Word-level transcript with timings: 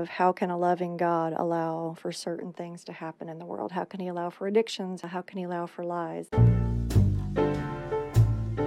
of 0.00 0.08
how 0.08 0.30
can 0.30 0.48
a 0.48 0.56
loving 0.56 0.96
God 0.96 1.34
allow 1.36 1.96
for 1.98 2.12
certain 2.12 2.52
things 2.52 2.84
to 2.84 2.92
happen 2.92 3.28
in 3.28 3.40
the 3.40 3.44
world? 3.44 3.72
How 3.72 3.82
can 3.82 3.98
He 3.98 4.06
allow 4.06 4.30
for 4.30 4.46
addictions? 4.46 5.02
How 5.02 5.22
can 5.22 5.38
He 5.38 5.44
allow 5.44 5.66
for 5.66 5.84
lies? 5.84 6.28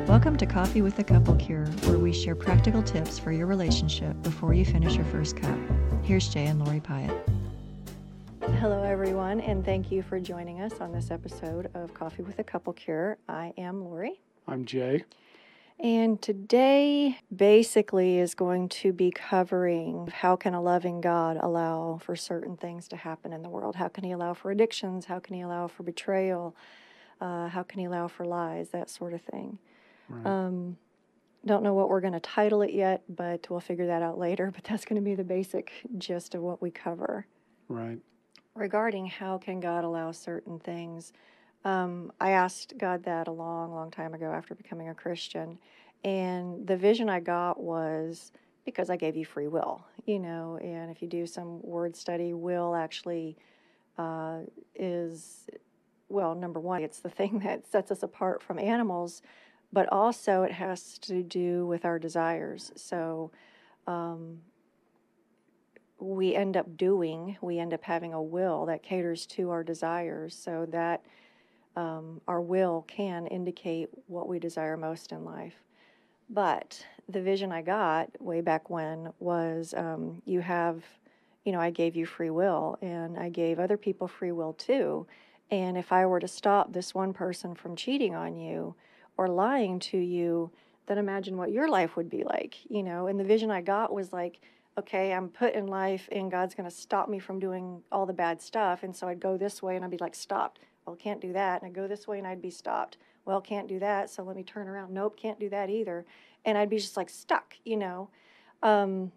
Welcome 0.09 0.35
to 0.35 0.45
Coffee 0.45 0.81
with 0.81 0.97
the 0.97 1.05
Couple 1.05 1.33
Cure, 1.37 1.67
where 1.85 1.97
we 1.97 2.11
share 2.11 2.35
practical 2.35 2.83
tips 2.83 3.17
for 3.17 3.31
your 3.31 3.47
relationship 3.47 4.21
before 4.23 4.53
you 4.53 4.65
finish 4.65 4.95
your 4.95 5.05
first 5.05 5.37
cup. 5.37 5.57
Here's 6.03 6.27
Jay 6.27 6.47
and 6.47 6.65
Lori 6.65 6.81
Pyatt. 6.81 7.17
Hello, 8.59 8.83
everyone, 8.83 9.39
and 9.39 9.63
thank 9.63 9.89
you 9.89 10.03
for 10.03 10.19
joining 10.19 10.59
us 10.59 10.81
on 10.81 10.91
this 10.91 11.11
episode 11.11 11.71
of 11.75 11.93
Coffee 11.93 12.23
with 12.23 12.39
a 12.39 12.43
Couple 12.43 12.73
Cure. 12.73 13.17
I 13.29 13.53
am 13.57 13.85
Lori. 13.85 14.19
I'm 14.49 14.65
Jay. 14.65 15.05
And 15.81 16.21
today 16.21 17.17
basically 17.35 18.19
is 18.19 18.35
going 18.35 18.69
to 18.69 18.93
be 18.93 19.09
covering 19.09 20.11
how 20.13 20.35
can 20.35 20.53
a 20.53 20.61
loving 20.61 21.01
God 21.01 21.37
allow 21.41 21.99
for 22.03 22.15
certain 22.15 22.55
things 22.55 22.87
to 22.89 22.95
happen 22.95 23.33
in 23.33 23.41
the 23.41 23.49
world? 23.49 23.75
How 23.75 23.87
can 23.87 24.03
He 24.03 24.11
allow 24.11 24.35
for 24.35 24.51
addictions? 24.51 25.05
How 25.05 25.19
can 25.19 25.35
He 25.35 25.41
allow 25.41 25.67
for 25.67 25.81
betrayal? 25.81 26.55
Uh, 27.19 27.47
how 27.47 27.63
can 27.63 27.79
He 27.79 27.85
allow 27.85 28.07
for 28.07 28.25
lies? 28.25 28.69
That 28.69 28.91
sort 28.91 29.13
of 29.13 29.21
thing. 29.23 29.57
Right. 30.07 30.25
Um, 30.27 30.77
don't 31.47 31.63
know 31.63 31.73
what 31.73 31.89
we're 31.89 32.01
going 32.01 32.13
to 32.13 32.19
title 32.19 32.61
it 32.61 32.73
yet, 32.73 33.01
but 33.09 33.47
we'll 33.49 33.59
figure 33.59 33.87
that 33.87 34.03
out 34.03 34.19
later. 34.19 34.51
But 34.53 34.65
that's 34.65 34.85
going 34.85 35.01
to 35.01 35.05
be 35.05 35.15
the 35.15 35.23
basic 35.23 35.71
gist 35.97 36.35
of 36.35 36.43
what 36.43 36.61
we 36.61 36.69
cover 36.69 37.25
right. 37.67 37.97
regarding 38.53 39.07
how 39.07 39.39
can 39.39 39.59
God 39.59 39.83
allow 39.83 40.11
certain 40.11 40.59
things. 40.59 41.11
Um, 41.63 42.11
I 42.19 42.31
asked 42.31 42.77
God 42.77 43.03
that 43.03 43.27
a 43.27 43.31
long, 43.31 43.73
long 43.73 43.91
time 43.91 44.13
ago 44.13 44.31
after 44.31 44.55
becoming 44.55 44.89
a 44.89 44.95
Christian, 44.95 45.59
and 46.03 46.65
the 46.65 46.75
vision 46.75 47.09
I 47.09 47.19
got 47.19 47.59
was 47.59 48.31
because 48.65 48.89
I 48.89 48.95
gave 48.95 49.15
you 49.15 49.25
free 49.25 49.47
will, 49.47 49.85
you 50.05 50.19
know. 50.19 50.57
And 50.61 50.89
if 50.89 51.01
you 51.01 51.07
do 51.07 51.27
some 51.27 51.61
word 51.61 51.95
study, 51.95 52.33
will 52.33 52.75
actually 52.75 53.37
uh, 53.97 54.39
is 54.75 55.47
well, 56.09 56.35
number 56.35 56.59
one, 56.59 56.83
it's 56.83 56.99
the 56.99 57.09
thing 57.17 57.39
that 57.39 57.67
sets 57.67 57.91
us 57.91 58.03
apart 58.03 58.41
from 58.41 58.57
animals, 58.57 59.21
but 59.71 59.87
also 59.91 60.43
it 60.43 60.51
has 60.51 60.97
to 60.99 61.21
do 61.23 61.65
with 61.65 61.85
our 61.85 61.99
desires. 61.99 62.71
So. 62.75 63.31
Um, 63.87 64.39
we 65.99 66.33
end 66.35 66.57
up 66.57 66.77
doing, 66.77 67.37
we 67.41 67.59
end 67.59 67.73
up 67.73 67.83
having 67.83 68.11
a 68.11 68.21
will 68.21 68.65
that 68.65 68.81
caters 68.81 69.27
to 69.27 69.51
our 69.51 69.63
desires 69.63 70.35
so 70.35 70.65
that 70.71 71.03
um, 71.75 72.21
our 72.27 72.41
will 72.41 72.85
can 72.87 73.27
indicate 73.27 73.89
what 74.07 74.27
we 74.27 74.39
desire 74.39 74.77
most 74.77 75.11
in 75.11 75.23
life. 75.23 75.55
But 76.29 76.85
the 77.09 77.21
vision 77.21 77.51
I 77.51 77.61
got 77.61 78.09
way 78.21 78.41
back 78.41 78.69
when 78.69 79.11
was 79.19 79.73
um, 79.75 80.21
you 80.25 80.39
have, 80.41 80.83
you 81.43 81.51
know, 81.51 81.59
I 81.59 81.69
gave 81.69 81.95
you 81.95 82.05
free 82.05 82.29
will 82.29 82.77
and 82.81 83.17
I 83.17 83.29
gave 83.29 83.59
other 83.59 83.77
people 83.77 84.07
free 84.07 84.31
will 84.31 84.53
too. 84.53 85.07
And 85.49 85.77
if 85.77 85.91
I 85.91 86.05
were 86.05 86.21
to 86.21 86.27
stop 86.27 86.71
this 86.71 86.95
one 86.95 87.11
person 87.13 87.55
from 87.55 87.75
cheating 87.75 88.15
on 88.15 88.37
you 88.37 88.75
or 89.17 89.27
lying 89.27 89.79
to 89.79 89.97
you, 89.97 90.51
then 90.87 90.97
imagine 90.97 91.37
what 91.37 91.51
your 91.51 91.69
life 91.69 91.95
would 91.97 92.09
be 92.09 92.23
like, 92.23 92.55
you 92.69 92.83
know. 92.83 93.07
And 93.07 93.19
the 93.19 93.25
vision 93.25 93.51
I 93.51 93.61
got 93.61 93.93
was 93.93 94.13
like, 94.13 94.39
okay, 94.77 95.11
I'm 95.11 95.27
put 95.27 95.53
in 95.53 95.67
life 95.67 96.07
and 96.11 96.31
God's 96.31 96.55
going 96.55 96.69
to 96.69 96.75
stop 96.75 97.09
me 97.09 97.19
from 97.19 97.39
doing 97.39 97.81
all 97.91 98.05
the 98.05 98.13
bad 98.13 98.41
stuff. 98.41 98.83
And 98.83 98.95
so 98.95 99.07
I'd 99.07 99.19
go 99.19 99.37
this 99.37 99.61
way 99.61 99.75
and 99.75 99.83
I'd 99.83 99.91
be 99.91 99.97
like, 99.97 100.15
stopped. 100.15 100.59
Well, 100.85 100.95
can't 100.95 101.21
do 101.21 101.33
that. 101.33 101.61
And 101.61 101.69
I'd 101.69 101.75
go 101.75 101.87
this 101.87 102.07
way 102.07 102.17
and 102.17 102.27
I'd 102.27 102.41
be 102.41 102.49
stopped. 102.49 102.97
Well, 103.25 103.41
can't 103.41 103.67
do 103.67 103.79
that. 103.79 104.09
So 104.09 104.23
let 104.23 104.35
me 104.35 104.43
turn 104.43 104.67
around. 104.67 104.93
Nope, 104.93 105.17
can't 105.17 105.39
do 105.39 105.49
that 105.49 105.69
either. 105.69 106.05
And 106.45 106.57
I'd 106.57 106.69
be 106.69 106.77
just 106.77 106.97
like 106.97 107.09
stuck, 107.09 107.55
you 107.63 107.77
know. 107.77 108.09
Um, 108.63 109.11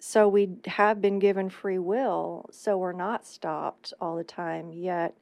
so 0.00 0.28
we 0.28 0.50
have 0.66 1.00
been 1.00 1.18
given 1.18 1.50
free 1.50 1.78
will, 1.78 2.48
so 2.52 2.78
we're 2.78 2.92
not 2.92 3.26
stopped 3.26 3.92
all 4.00 4.16
the 4.16 4.24
time, 4.24 4.70
yet 4.72 5.14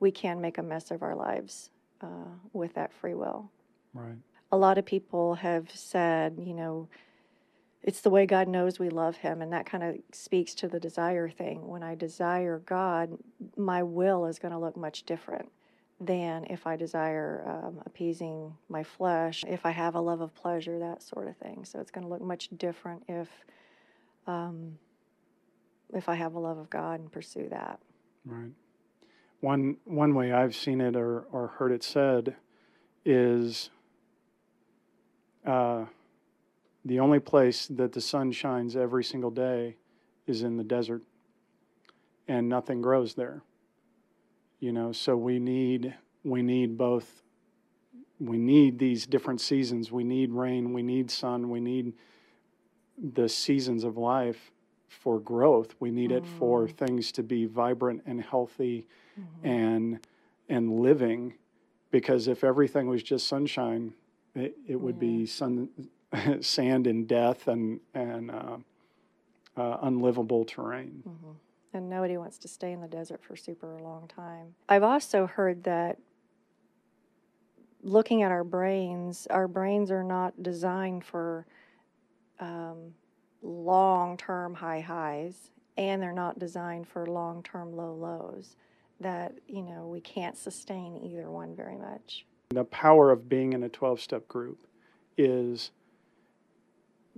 we 0.00 0.10
can 0.10 0.40
make 0.40 0.58
a 0.58 0.62
mess 0.62 0.90
of 0.90 1.02
our 1.02 1.16
lives 1.16 1.70
uh, 2.02 2.36
with 2.52 2.74
that 2.74 2.92
free 2.92 3.14
will. 3.14 3.50
Right. 3.94 4.16
A 4.52 4.56
lot 4.56 4.78
of 4.78 4.84
people 4.84 5.34
have 5.36 5.70
said, 5.74 6.38
you 6.38 6.54
know, 6.54 6.88
it's 7.82 8.00
the 8.00 8.10
way 8.10 8.26
God 8.26 8.48
knows 8.48 8.78
we 8.78 8.90
love 8.90 9.16
Him, 9.16 9.40
and 9.40 9.52
that 9.52 9.66
kind 9.66 9.84
of 9.84 9.96
speaks 10.12 10.54
to 10.56 10.68
the 10.68 10.80
desire 10.80 11.28
thing. 11.28 11.66
When 11.66 11.82
I 11.82 11.94
desire 11.94 12.58
God, 12.66 13.18
my 13.56 13.82
will 13.82 14.26
is 14.26 14.38
going 14.38 14.52
to 14.52 14.58
look 14.58 14.76
much 14.76 15.04
different 15.04 15.50
than 16.00 16.44
if 16.48 16.66
I 16.66 16.76
desire 16.76 17.44
um, 17.46 17.82
appeasing 17.84 18.54
my 18.68 18.84
flesh, 18.84 19.44
if 19.48 19.66
I 19.66 19.70
have 19.70 19.94
a 19.94 20.00
love 20.00 20.20
of 20.20 20.34
pleasure, 20.34 20.78
that 20.78 21.02
sort 21.02 21.28
of 21.28 21.36
thing. 21.36 21.64
So 21.64 21.80
it's 21.80 21.90
going 21.90 22.04
to 22.04 22.10
look 22.10 22.22
much 22.22 22.48
different 22.56 23.04
if 23.08 23.28
um, 24.26 24.78
if 25.92 26.08
I 26.08 26.14
have 26.14 26.34
a 26.34 26.38
love 26.38 26.58
of 26.58 26.68
God 26.70 27.00
and 27.00 27.10
pursue 27.10 27.48
that. 27.48 27.80
Right. 28.24 28.52
One 29.40 29.76
one 29.84 30.14
way 30.14 30.32
I've 30.32 30.54
seen 30.54 30.80
it 30.80 30.96
or, 30.96 31.20
or 31.32 31.48
heard 31.58 31.72
it 31.72 31.82
said 31.82 32.36
is 33.04 33.70
uh, 35.46 35.86
the 36.88 37.00
only 37.00 37.20
place 37.20 37.66
that 37.66 37.92
the 37.92 38.00
sun 38.00 38.32
shines 38.32 38.74
every 38.74 39.04
single 39.04 39.30
day 39.30 39.76
is 40.26 40.42
in 40.42 40.56
the 40.56 40.64
desert, 40.64 41.02
and 42.26 42.48
nothing 42.48 42.80
grows 42.80 43.14
there. 43.14 43.42
You 44.58 44.72
know, 44.72 44.92
so 44.92 45.16
we 45.16 45.38
need 45.38 45.94
we 46.24 46.42
need 46.42 46.78
both. 46.78 47.22
We 48.18 48.38
need 48.38 48.78
these 48.78 49.06
different 49.06 49.40
seasons. 49.40 49.92
We 49.92 50.02
need 50.02 50.32
rain. 50.32 50.72
We 50.72 50.82
need 50.82 51.10
sun. 51.10 51.50
We 51.50 51.60
need 51.60 51.92
the 53.00 53.28
seasons 53.28 53.84
of 53.84 53.96
life 53.96 54.50
for 54.88 55.20
growth. 55.20 55.74
We 55.78 55.90
need 55.90 56.10
it 56.10 56.26
for 56.26 56.66
mm. 56.66 56.76
things 56.76 57.12
to 57.12 57.22
be 57.22 57.44
vibrant 57.44 58.02
and 58.06 58.20
healthy 58.20 58.86
mm-hmm. 59.18 59.46
and 59.46 60.06
and 60.48 60.80
living. 60.80 61.34
Because 61.90 62.28
if 62.28 62.42
everything 62.44 62.88
was 62.88 63.02
just 63.02 63.28
sunshine, 63.28 63.94
it, 64.34 64.56
it 64.66 64.76
would 64.76 64.98
be 64.98 65.26
sun, 65.26 65.68
sand 66.40 66.86
and 66.86 67.06
death 67.06 67.48
and 67.48 67.80
and 67.94 68.30
uh, 68.30 68.56
uh, 69.56 69.78
unlivable 69.82 70.44
terrain. 70.44 71.02
And 71.74 71.90
nobody 71.90 72.16
wants 72.16 72.38
to 72.38 72.48
stay 72.48 72.72
in 72.72 72.80
the 72.80 72.88
desert 72.88 73.22
for 73.22 73.36
super 73.36 73.78
long 73.80 74.08
time. 74.08 74.54
I've 74.68 74.82
also 74.82 75.26
heard 75.26 75.64
that 75.64 75.98
looking 77.82 78.22
at 78.22 78.32
our 78.32 78.44
brains, 78.44 79.26
our 79.30 79.46
brains 79.46 79.90
are 79.90 80.02
not 80.02 80.42
designed 80.42 81.04
for 81.04 81.46
um, 82.40 82.94
long 83.42 84.16
term 84.16 84.54
high 84.54 84.80
highs, 84.80 85.50
and 85.76 86.00
they're 86.02 86.12
not 86.12 86.38
designed 86.38 86.88
for 86.88 87.06
long 87.06 87.42
term 87.42 87.76
low 87.76 87.94
lows. 87.94 88.56
That, 89.00 89.34
you 89.46 89.62
know, 89.62 89.86
we 89.86 90.00
can't 90.00 90.36
sustain 90.36 90.96
either 91.04 91.30
one 91.30 91.54
very 91.54 91.76
much. 91.76 92.26
The 92.50 92.64
power 92.64 93.12
of 93.12 93.28
being 93.28 93.52
in 93.52 93.62
a 93.62 93.68
12 93.68 94.00
step 94.00 94.26
group 94.26 94.66
is 95.16 95.70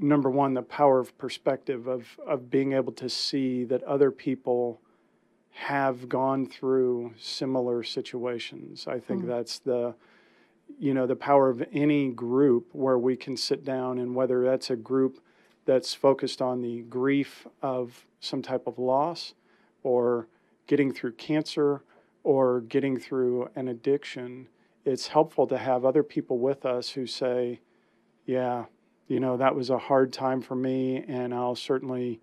number 0.01 0.31
one, 0.31 0.55
the 0.55 0.63
power 0.63 0.99
of 0.99 1.17
perspective, 1.19 1.87
of, 1.87 2.19
of 2.27 2.51
being 2.51 2.73
able 2.73 2.93
to 2.93 3.09
see 3.09 3.65
that 3.65 3.83
other 3.85 4.11
people 4.11 4.81
have 5.51 6.09
gone 6.09 6.47
through 6.47 7.13
similar 7.19 7.83
situations. 7.83 8.87
I 8.87 8.99
think 8.99 9.23
hmm. 9.23 9.29
that's 9.29 9.59
the 9.59 9.95
you 10.79 10.95
know 10.95 11.07
the 11.07 11.17
power 11.17 11.51
of 11.51 11.63
any 11.73 12.09
group 12.09 12.69
where 12.73 12.99
we 12.99 13.17
can 13.17 13.37
sit 13.37 13.65
down 13.65 13.99
and 13.99 14.15
whether 14.15 14.45
that's 14.45 14.71
a 14.71 14.77
group 14.77 15.19
that's 15.67 15.95
focused 15.95 16.41
on 16.41 16.63
the 16.63 16.83
grief 16.83 17.47
of 17.61 18.07
some 18.21 18.41
type 18.41 18.67
of 18.67 18.79
loss 18.79 19.35
or 19.83 20.29
getting 20.67 20.93
through 20.93 21.13
cancer 21.13 21.83
or 22.23 22.61
getting 22.63 22.99
through 22.99 23.49
an 23.57 23.69
addiction 23.69 24.47
it's 24.85 25.09
helpful 25.09 25.47
to 25.47 25.59
have 25.59 25.85
other 25.85 26.03
people 26.03 26.39
with 26.39 26.65
us 26.65 26.91
who 26.91 27.07
say 27.07 27.61
yeah 28.25 28.65
you 29.11 29.21
know 29.21 29.37
that 29.37 29.55
was 29.55 29.71
a 29.71 29.79
hard 29.79 30.13
time 30.13 30.41
for 30.41 30.55
me 30.55 31.05
and 31.09 31.35
i'll 31.35 31.57
certainly 31.57 32.21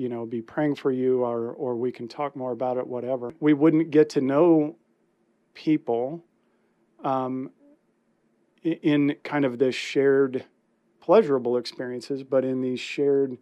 you 0.00 0.08
know 0.08 0.24
be 0.24 0.40
praying 0.40 0.74
for 0.74 0.90
you 0.90 1.22
or 1.22 1.52
or 1.52 1.76
we 1.76 1.92
can 1.92 2.08
talk 2.08 2.34
more 2.34 2.52
about 2.52 2.78
it 2.78 2.86
whatever. 2.86 3.34
We 3.38 3.52
wouldn't 3.52 3.90
get 3.90 4.08
to 4.10 4.22
know 4.22 4.76
people 5.52 6.24
um, 7.04 7.50
in 8.62 9.16
kind 9.22 9.44
of 9.44 9.58
this 9.58 9.74
shared 9.74 10.46
pleasurable 11.00 11.58
experiences 11.58 12.22
but 12.22 12.46
in 12.46 12.62
these 12.62 12.80
shared 12.80 13.36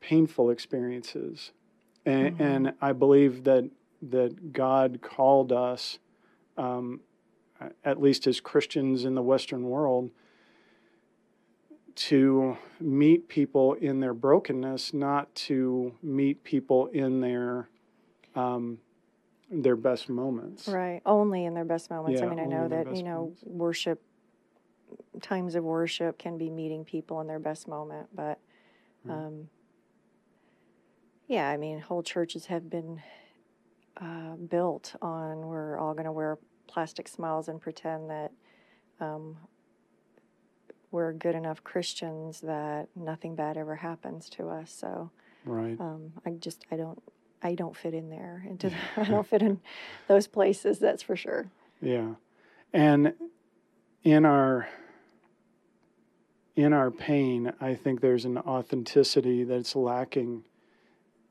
painful 0.00 0.50
experiences. 0.50 1.52
And, 2.06 2.40
and 2.40 2.72
i 2.80 2.92
believe 2.92 3.44
that 3.44 3.68
that 4.00 4.52
god 4.52 5.00
called 5.02 5.52
us 5.52 5.98
um, 6.56 7.00
at 7.84 8.00
least 8.00 8.26
as 8.26 8.40
christians 8.40 9.04
in 9.04 9.14
the 9.14 9.22
western 9.22 9.64
world 9.64 10.10
to 11.96 12.56
meet 12.78 13.28
people 13.28 13.74
in 13.74 14.00
their 14.00 14.14
brokenness, 14.14 14.92
not 14.92 15.34
to 15.34 15.94
meet 16.02 16.44
people 16.44 16.86
in 16.88 17.20
their 17.20 17.68
um, 18.34 18.78
their 19.50 19.76
best 19.76 20.08
moments. 20.08 20.68
Right. 20.68 21.00
Only 21.06 21.44
in 21.44 21.54
their 21.54 21.64
best 21.64 21.90
moments. 21.90 22.20
I 22.20 22.26
mean, 22.26 22.38
I 22.38 22.46
know 22.46 22.68
that, 22.68 22.94
you 22.96 23.02
know, 23.02 23.20
moments. 23.20 23.42
worship, 23.44 24.02
times 25.22 25.54
of 25.54 25.64
worship 25.64 26.18
can 26.18 26.36
be 26.36 26.50
meeting 26.50 26.84
people 26.84 27.20
in 27.20 27.26
their 27.26 27.38
best 27.38 27.68
moment, 27.68 28.08
but 28.14 28.38
um, 29.08 29.48
Yeah, 31.28 31.48
I 31.48 31.56
mean, 31.56 31.80
whole 31.80 32.02
churches 32.02 32.46
have 32.46 32.68
been 32.68 33.00
uh, 34.00 34.34
built 34.34 34.94
on 35.00 35.46
we're 35.46 35.78
all 35.78 35.94
going 35.94 36.04
to 36.04 36.12
wear 36.12 36.38
plastic 36.66 37.08
smiles 37.08 37.48
and 37.48 37.60
pretend 37.60 38.10
that 38.10 38.32
um, 39.00 39.36
we're 40.90 41.12
good 41.12 41.34
enough 41.34 41.62
Christians 41.64 42.40
that 42.40 42.88
nothing 42.94 43.34
bad 43.34 43.56
ever 43.56 43.76
happens 43.76 44.28
to 44.30 44.48
us. 44.48 44.72
So 44.72 45.10
Right. 45.44 45.80
um, 45.80 46.12
I 46.24 46.30
just 46.32 46.64
I 46.70 46.76
don't 46.76 47.02
I 47.42 47.54
don't 47.54 47.76
fit 47.76 47.94
in 47.94 48.10
there 48.10 48.44
into 48.48 48.70
the, 48.96 49.00
I 49.00 49.04
don't 49.04 49.26
fit 49.26 49.42
in 49.42 49.60
those 50.08 50.26
places. 50.26 50.78
That's 50.78 51.02
for 51.02 51.16
sure. 51.16 51.46
Yeah. 51.80 52.14
And 52.72 53.14
in 54.02 54.24
our 54.24 54.68
in 56.56 56.72
our 56.72 56.90
pain, 56.90 57.52
I 57.60 57.74
think 57.74 58.00
there's 58.00 58.24
an 58.24 58.38
authenticity 58.38 59.44
that's 59.44 59.76
lacking 59.76 60.44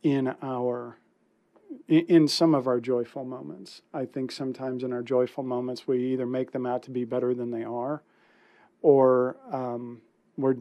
in 0.03 0.35
our 0.41 0.97
in, 1.87 2.05
in 2.05 2.27
some 2.27 2.53
of 2.55 2.67
our 2.67 2.79
joyful 2.79 3.25
moments. 3.25 3.81
I 3.93 4.05
think 4.05 4.31
sometimes 4.31 4.83
in 4.83 4.93
our 4.93 5.01
joyful 5.01 5.43
moments 5.43 5.87
we 5.87 5.99
either 6.13 6.25
make 6.25 6.51
them 6.51 6.65
out 6.65 6.83
to 6.83 6.91
be 6.91 7.05
better 7.05 7.33
than 7.33 7.51
they 7.51 7.63
are, 7.63 8.03
or 8.85 9.35
um, 9.51 9.99
we're 10.37 10.55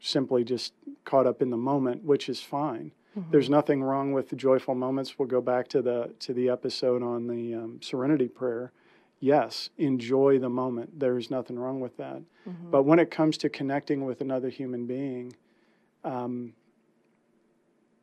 simply 0.00 0.42
just 0.42 0.72
caught 1.04 1.28
up 1.28 1.40
in 1.40 1.50
the 1.50 1.56
moment, 1.56 2.02
which 2.02 2.28
is 2.28 2.40
fine. 2.40 2.90
There's 3.32 3.50
nothing 3.50 3.82
wrong 3.82 4.12
with 4.12 4.28
the 4.28 4.36
joyful 4.36 4.76
moments. 4.76 5.18
We'll 5.18 5.26
go 5.26 5.40
back 5.40 5.66
to 5.68 5.82
the 5.82 6.12
to 6.20 6.32
the 6.32 6.48
episode 6.50 7.02
on 7.02 7.26
the 7.26 7.54
um, 7.54 7.80
Serenity 7.82 8.28
Prayer. 8.28 8.70
Yes, 9.18 9.70
enjoy 9.76 10.38
the 10.38 10.48
moment. 10.48 11.00
There's 11.00 11.28
nothing 11.28 11.58
wrong 11.58 11.80
with 11.80 11.96
that. 11.96 12.22
Mhm. 12.46 12.70
But 12.70 12.84
when 12.84 13.00
it 13.00 13.10
comes 13.10 13.36
to 13.38 13.48
connecting 13.48 14.04
with 14.04 14.20
another 14.20 14.48
human 14.50 14.86
being, 14.86 15.32
um, 16.04 16.52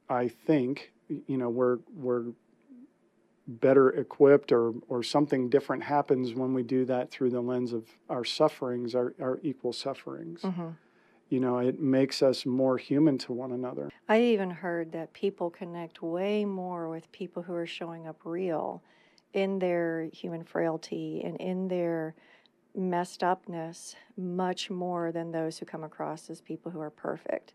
I 0.10 0.28
think 0.28 0.92
you 1.28 1.38
know 1.38 1.50
we're 1.50 1.80
we're 1.95 2.25
better 3.47 3.89
equipped, 3.89 4.51
or 4.51 4.74
or 4.88 5.03
something 5.03 5.50
different 5.50 5.83
happens 5.83 6.33
when 6.33 6.53
we 6.53 6.63
do 6.63 6.86
that 6.86 7.12
through 7.12 7.30
the 7.30 7.42
lens 7.42 7.74
of 7.74 7.88
our 8.09 8.24
sufferings, 8.24 8.95
our 8.95 9.13
our 9.19 9.39
equal 9.44 9.74
sufferings. 9.74 10.42
Mhm. 10.42 10.75
You 11.30 11.39
know, 11.39 11.57
it 11.57 11.80
makes 11.80 12.21
us 12.21 12.45
more 12.45 12.77
human 12.77 13.18
to 13.19 13.33
one 13.33 13.51
another. 13.51 13.89
I 14.07 14.21
even 14.21 14.51
heard 14.51 14.92
that 14.92 15.13
people 15.13 15.50
connect 15.50 16.01
way 16.01 16.45
more 16.45 16.88
with 16.88 17.12
people 17.12 17.44
who 17.44 17.53
are 17.53 17.65
showing 17.65 18.06
up 18.07 18.18
real 18.25 18.83
in 19.33 19.59
their 19.59 20.03
human 20.13 20.44
frailty 20.44 21.21
and 21.24 21.36
in 21.38 21.68
their 21.68 22.15
messed 22.75 23.24
upness 23.24 23.95
much 24.18 24.69
more 24.69 25.12
than 25.12 25.31
those 25.31 25.57
who 25.57 25.65
come 25.65 25.83
across 25.83 26.30
as 26.30 26.42
people 26.42 26.71
who 26.71 26.80
are 26.80 26.89
perfect. 26.89 27.53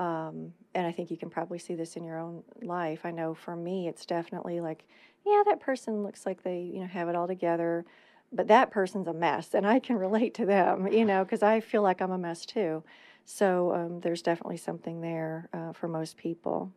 Um, 0.00 0.54
and 0.74 0.86
I 0.86 0.92
think 0.92 1.10
you 1.10 1.18
can 1.18 1.28
probably 1.28 1.58
see 1.58 1.74
this 1.74 1.94
in 1.94 2.04
your 2.04 2.18
own 2.18 2.42
life. 2.62 3.00
I 3.04 3.10
know 3.10 3.34
for 3.34 3.54
me, 3.54 3.86
it's 3.86 4.06
definitely 4.06 4.62
like, 4.62 4.86
yeah, 5.26 5.42
that 5.44 5.60
person 5.60 6.02
looks 6.02 6.24
like 6.24 6.42
they, 6.42 6.60
you 6.60 6.80
know, 6.80 6.86
have 6.86 7.10
it 7.10 7.14
all 7.14 7.26
together, 7.26 7.84
but 8.32 8.48
that 8.48 8.70
person's 8.70 9.08
a 9.08 9.12
mess, 9.12 9.52
and 9.52 9.66
I 9.66 9.78
can 9.78 9.96
relate 10.06 10.32
to 10.34 10.46
them, 10.46 10.86
you 10.90 11.04
know, 11.04 11.22
because 11.22 11.42
I 11.42 11.60
feel 11.60 11.82
like 11.82 12.00
I'm 12.00 12.12
a 12.12 12.16
mess 12.18 12.46
too. 12.46 12.82
So 13.26 13.74
um, 13.74 14.00
there's 14.00 14.22
definitely 14.22 14.56
something 14.56 15.02
there 15.02 15.50
uh, 15.52 15.74
for 15.74 15.86
most 15.86 16.16
people. 16.16 16.72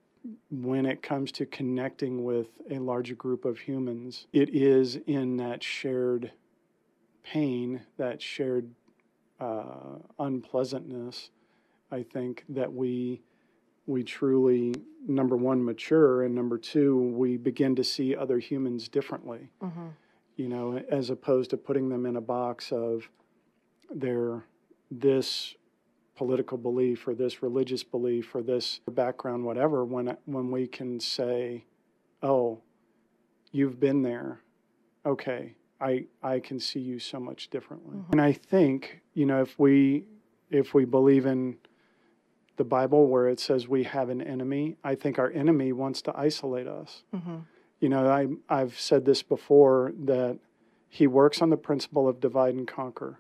when 0.50 0.86
it 0.86 1.02
comes 1.02 1.32
to 1.34 1.46
connecting 1.46 2.26
with 2.26 2.48
a 2.70 2.80
larger 2.80 3.16
group 3.16 3.46
of 3.46 3.58
humans, 3.60 4.28
it 4.34 4.50
is 4.50 4.98
in 5.08 5.38
that 5.38 5.64
shared 5.64 6.34
pain, 7.24 7.82
that 7.98 8.22
shared 8.22 8.70
uh, 9.40 10.00
unpleasantness, 10.20 11.30
I 11.94 12.04
think 12.04 12.44
that 12.50 12.72
we 12.72 13.22
we 13.86 14.04
truly 14.04 14.74
number 15.08 15.36
one 15.36 15.64
mature 15.64 16.24
and 16.24 16.34
number 16.34 16.58
two 16.58 16.98
we 16.98 17.38
begin 17.38 17.76
to 17.76 17.84
see 17.84 18.16
other 18.16 18.40
humans 18.40 18.88
differently. 18.88 19.50
Hmm 19.62 19.90
you 20.36 20.50
know 20.50 20.78
as 20.90 21.10
opposed 21.10 21.50
to 21.52 21.58
putting 21.58 21.90
them 21.90 22.06
in 22.06 22.16
a 22.16 22.22
box 22.22 22.72
of 22.72 23.10
their 23.94 24.44
this 24.90 25.56
political 26.16 26.58
belief 26.58 27.08
or 27.08 27.16
this 27.16 27.42
religious 27.42 27.84
belief 27.84 28.34
or 28.36 28.42
this 28.42 28.80
background 28.92 29.44
whatever 29.46 29.84
when 29.86 30.16
when 30.26 30.52
we 30.52 30.68
can 30.68 31.00
say 31.00 31.64
oh 32.22 32.60
you've 33.52 33.80
been 33.80 34.02
there. 34.02 34.42
Okay. 35.06 35.54
I 35.82 36.06
i 36.22 36.40
can 36.40 36.60
see 36.60 36.80
you 36.80 36.98
so 37.00 37.20
much 37.20 37.50
differently. 37.50 37.98
Mhm. 37.98 38.12
and 38.14 38.22
i 38.22 38.32
think 38.32 39.02
you 39.14 39.26
know 39.26 39.42
if 39.42 39.60
we 39.60 40.06
if 40.50 40.74
we 40.74 40.86
believe 40.86 41.26
in 41.26 41.58
the 42.58 42.64
bible 42.64 43.08
where 43.08 43.28
it 43.28 43.40
says 43.40 43.68
we 43.68 43.84
have 43.84 44.10
an 44.10 44.22
enemy 44.22 44.76
i 44.84 44.94
think 44.96 45.18
our 45.20 45.32
enemy 45.32 45.72
wants 45.72 46.02
to 46.02 46.18
isolate 46.18 46.68
us 46.68 47.04
hmm 47.14 47.40
you 47.80 47.90
know, 47.90 48.08
I, 48.10 48.28
I've 48.48 48.80
said 48.80 49.04
this 49.04 49.24
before 49.24 49.92
that 50.06 50.40
he 50.88 51.06
works 51.06 51.42
on 51.42 51.50
the 51.50 51.58
principle 51.58 52.08
of 52.08 52.22
divide 52.22 52.54
and 52.56 52.66
conquer. 52.66 53.20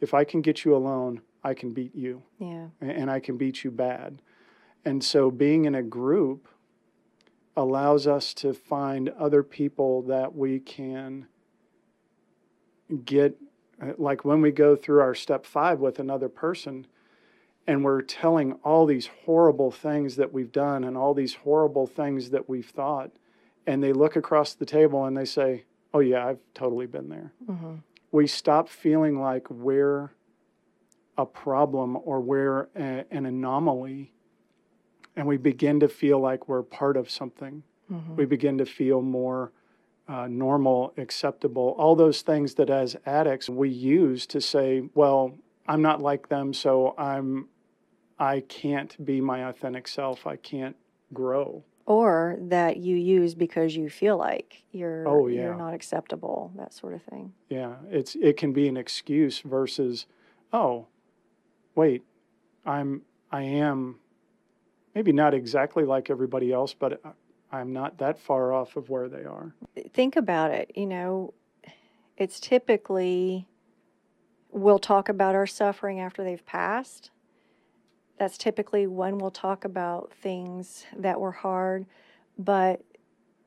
If 0.00 0.12
I 0.12 0.24
can 0.24 0.40
get 0.40 0.64
you 0.64 0.74
alone, 0.74 1.20
I 1.44 1.54
can 1.54 1.70
beat 1.72 1.94
you, 1.94 2.24
Yeah. 2.40 2.66
and 2.80 3.08
I 3.08 3.20
can 3.20 3.36
beat 3.36 3.62
you 3.62 3.70
bad. 3.70 4.20
And 4.84 5.04
so 5.04 5.30
being 5.30 5.66
in 5.66 5.76
a 5.76 5.84
group 5.84 6.48
allows 7.56 8.08
us 8.08 8.34
to 8.34 8.52
find 8.52 9.08
other 9.10 9.44
people 9.44 10.02
that 10.02 10.34
we 10.34 10.58
can 10.58 11.28
get, 13.04 13.36
uh, 13.80 13.92
like 13.98 14.24
when 14.24 14.40
we 14.40 14.50
go 14.50 14.74
through 14.74 15.00
our 15.00 15.14
step 15.14 15.46
five 15.46 15.78
with 15.78 16.00
another 16.00 16.28
person, 16.28 16.88
and 17.66 17.84
we're 17.84 18.02
telling 18.02 18.52
all 18.64 18.86
these 18.86 19.08
horrible 19.24 19.70
things 19.70 20.16
that 20.16 20.32
we've 20.32 20.52
done 20.52 20.84
and 20.84 20.96
all 20.96 21.14
these 21.14 21.34
horrible 21.34 21.86
things 21.86 22.30
that 22.30 22.48
we've 22.48 22.68
thought 22.68 23.10
and 23.66 23.82
they 23.82 23.92
look 23.92 24.16
across 24.16 24.54
the 24.54 24.66
table 24.66 25.04
and 25.04 25.16
they 25.16 25.24
say, 25.24 25.64
"Oh 25.94 26.00
yeah, 26.00 26.26
I've 26.26 26.40
totally 26.54 26.86
been 26.86 27.08
there." 27.08 27.32
hmm 27.46 27.74
We 28.10 28.26
stop 28.26 28.68
feeling 28.68 29.20
like 29.20 29.48
we're 29.50 30.10
a 31.16 31.26
problem 31.26 31.96
or 32.04 32.20
we're 32.20 32.68
a, 32.74 33.04
an 33.10 33.26
anomaly, 33.26 34.12
and 35.14 35.26
we 35.26 35.36
begin 35.36 35.78
to 35.80 35.88
feel 35.88 36.18
like 36.18 36.48
we're 36.48 36.62
part 36.62 36.96
of 36.96 37.10
something. 37.10 37.62
hmm 37.88 38.16
We 38.16 38.24
begin 38.24 38.58
to 38.58 38.66
feel 38.66 39.02
more 39.02 39.52
uh, 40.08 40.26
normal, 40.28 40.92
acceptable. 40.96 41.74
All 41.78 41.94
those 41.94 42.22
things 42.22 42.54
that, 42.54 42.68
as 42.68 42.96
addicts, 43.06 43.48
we 43.48 43.68
use 43.68 44.26
to 44.26 44.40
say, 44.40 44.88
"Well, 44.94 45.38
I'm 45.68 45.82
not 45.82 46.02
like 46.02 46.28
them, 46.28 46.52
so 46.52 46.94
I'm, 46.98 47.48
I 48.22 48.40
can't 48.40 49.04
be 49.04 49.20
my 49.20 49.48
authentic 49.48 49.88
self. 49.88 50.26
I 50.26 50.36
can't 50.36 50.76
grow." 51.12 51.64
Or 51.84 52.36
that 52.40 52.76
you 52.76 52.94
use 52.96 53.34
because 53.34 53.74
you 53.74 53.90
feel 53.90 54.16
like 54.16 54.62
you're 54.70 55.06
Oh, 55.08 55.26
you're 55.26 55.56
not 55.56 55.74
acceptable, 55.74 56.52
that 56.56 56.72
sort 56.72 56.94
of 56.94 57.02
thing. 57.02 57.32
Yeah, 57.48 57.74
it's 57.90 58.14
it 58.14 58.36
can 58.36 58.52
be 58.52 58.68
an 58.68 58.76
excuse 58.76 59.40
versus, 59.40 60.06
oh, 60.52 60.86
wait, 61.74 62.04
I'm 62.64 63.02
I 63.32 63.42
am 63.42 63.98
maybe 64.94 65.12
not 65.12 65.34
exactly 65.34 65.84
like 65.84 66.08
everybody 66.08 66.52
else, 66.52 66.74
but 66.74 67.00
I'm 67.50 67.72
not 67.72 67.98
that 67.98 68.18
far 68.18 68.52
off 68.52 68.76
of 68.76 68.88
where 68.88 69.08
they 69.08 69.24
are. 69.24 69.54
Think 69.92 70.16
about 70.16 70.52
it. 70.52 70.70
You 70.76 70.86
know, 70.86 71.34
it's 72.16 72.38
typically 72.38 73.48
we'll 74.52 74.78
talk 74.78 75.08
about 75.08 75.34
our 75.34 75.46
suffering 75.46 75.98
after 75.98 76.22
they've 76.22 76.44
passed. 76.46 77.10
That's 78.18 78.38
typically 78.38 78.86
when 78.86 79.18
we'll 79.18 79.30
talk 79.30 79.64
about 79.64 80.12
things 80.12 80.84
that 80.96 81.20
were 81.20 81.32
hard, 81.32 81.86
but 82.38 82.82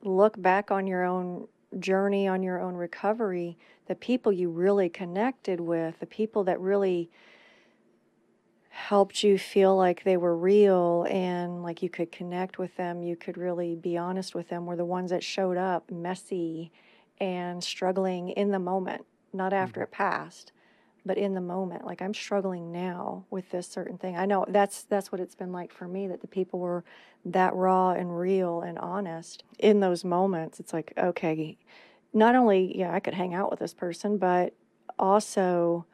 look 0.02 0.40
back 0.40 0.70
on 0.70 0.86
your 0.86 1.04
own 1.04 1.48
journey, 1.78 2.28
on 2.28 2.42
your 2.42 2.60
own 2.60 2.74
recovery, 2.74 3.56
the 3.86 3.94
people 3.94 4.32
you 4.32 4.50
really 4.50 4.88
connected 4.88 5.60
with, 5.60 5.98
the 6.00 6.06
people 6.06 6.44
that 6.44 6.60
really 6.60 7.10
helped 8.68 9.22
you 9.22 9.38
feel 9.38 9.74
like 9.74 10.04
they 10.04 10.16
were 10.16 10.36
real 10.36 11.06
and 11.08 11.62
like 11.62 11.82
you 11.82 11.88
could 11.88 12.12
connect 12.12 12.58
with 12.58 12.76
them, 12.76 13.02
you 13.02 13.16
could 13.16 13.38
really 13.38 13.74
be 13.74 13.96
honest 13.96 14.34
with 14.34 14.48
them, 14.48 14.66
were 14.66 14.76
the 14.76 14.84
ones 14.84 15.10
that 15.10 15.24
showed 15.24 15.56
up 15.56 15.90
messy 15.90 16.70
and 17.18 17.64
struggling 17.64 18.28
in 18.28 18.50
the 18.50 18.58
moment, 18.58 19.04
not 19.32 19.52
after 19.52 19.80
mm-hmm. 19.80 19.84
it 19.84 19.90
passed, 19.92 20.52
but 21.06 21.16
in 21.16 21.34
the 21.34 21.40
moment. 21.40 21.86
Like 21.86 22.02
I'm 22.02 22.12
struggling 22.12 22.72
now 22.72 23.24
with 23.30 23.48
this 23.50 23.68
certain 23.68 23.96
thing. 23.96 24.16
I 24.16 24.26
know 24.26 24.44
that's 24.48 24.82
that's 24.82 25.12
what 25.12 25.20
it's 25.20 25.36
been 25.36 25.52
like 25.52 25.72
for 25.72 25.86
me 25.86 26.08
that 26.08 26.20
the 26.20 26.26
people 26.26 26.58
were 26.58 26.84
that 27.24 27.54
raw 27.54 27.92
and 27.92 28.18
real 28.18 28.60
and 28.60 28.76
honest 28.78 29.44
in 29.58 29.80
those 29.80 30.04
moments. 30.04 30.58
It's 30.58 30.72
like, 30.72 30.92
okay, 30.98 31.56
not 32.12 32.34
only 32.34 32.76
yeah, 32.76 32.92
I 32.92 32.98
could 33.00 33.14
hang 33.14 33.32
out 33.32 33.50
with 33.50 33.60
this 33.60 33.72
person, 33.72 34.18
but 34.18 34.52
also 34.98 35.86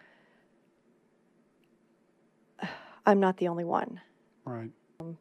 I'm 3.06 3.20
not 3.20 3.36
the 3.36 3.48
only 3.48 3.64
one. 3.64 4.00
Right. 4.44 4.70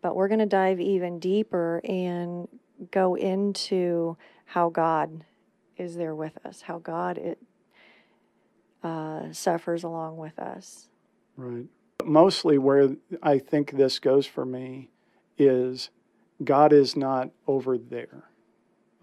But 0.01 0.15
we're 0.15 0.27
going 0.27 0.39
to 0.39 0.45
dive 0.45 0.79
even 0.79 1.19
deeper 1.19 1.81
and 1.83 2.47
go 2.91 3.15
into 3.15 4.15
how 4.45 4.69
God 4.69 5.25
is 5.75 5.95
there 5.95 6.15
with 6.15 6.37
us, 6.45 6.61
how 6.61 6.77
God 6.77 7.17
it, 7.17 7.39
uh, 8.83 9.31
suffers 9.31 9.83
along 9.83 10.17
with 10.17 10.37
us. 10.39 10.89
Right. 11.37 11.67
Mostly 12.03 12.57
where 12.57 12.95
I 13.21 13.37
think 13.37 13.71
this 13.71 13.99
goes 13.99 14.25
for 14.25 14.45
me 14.45 14.89
is 15.37 15.89
God 16.43 16.73
is 16.73 16.95
not 16.95 17.29
over 17.47 17.77
there. 17.77 18.25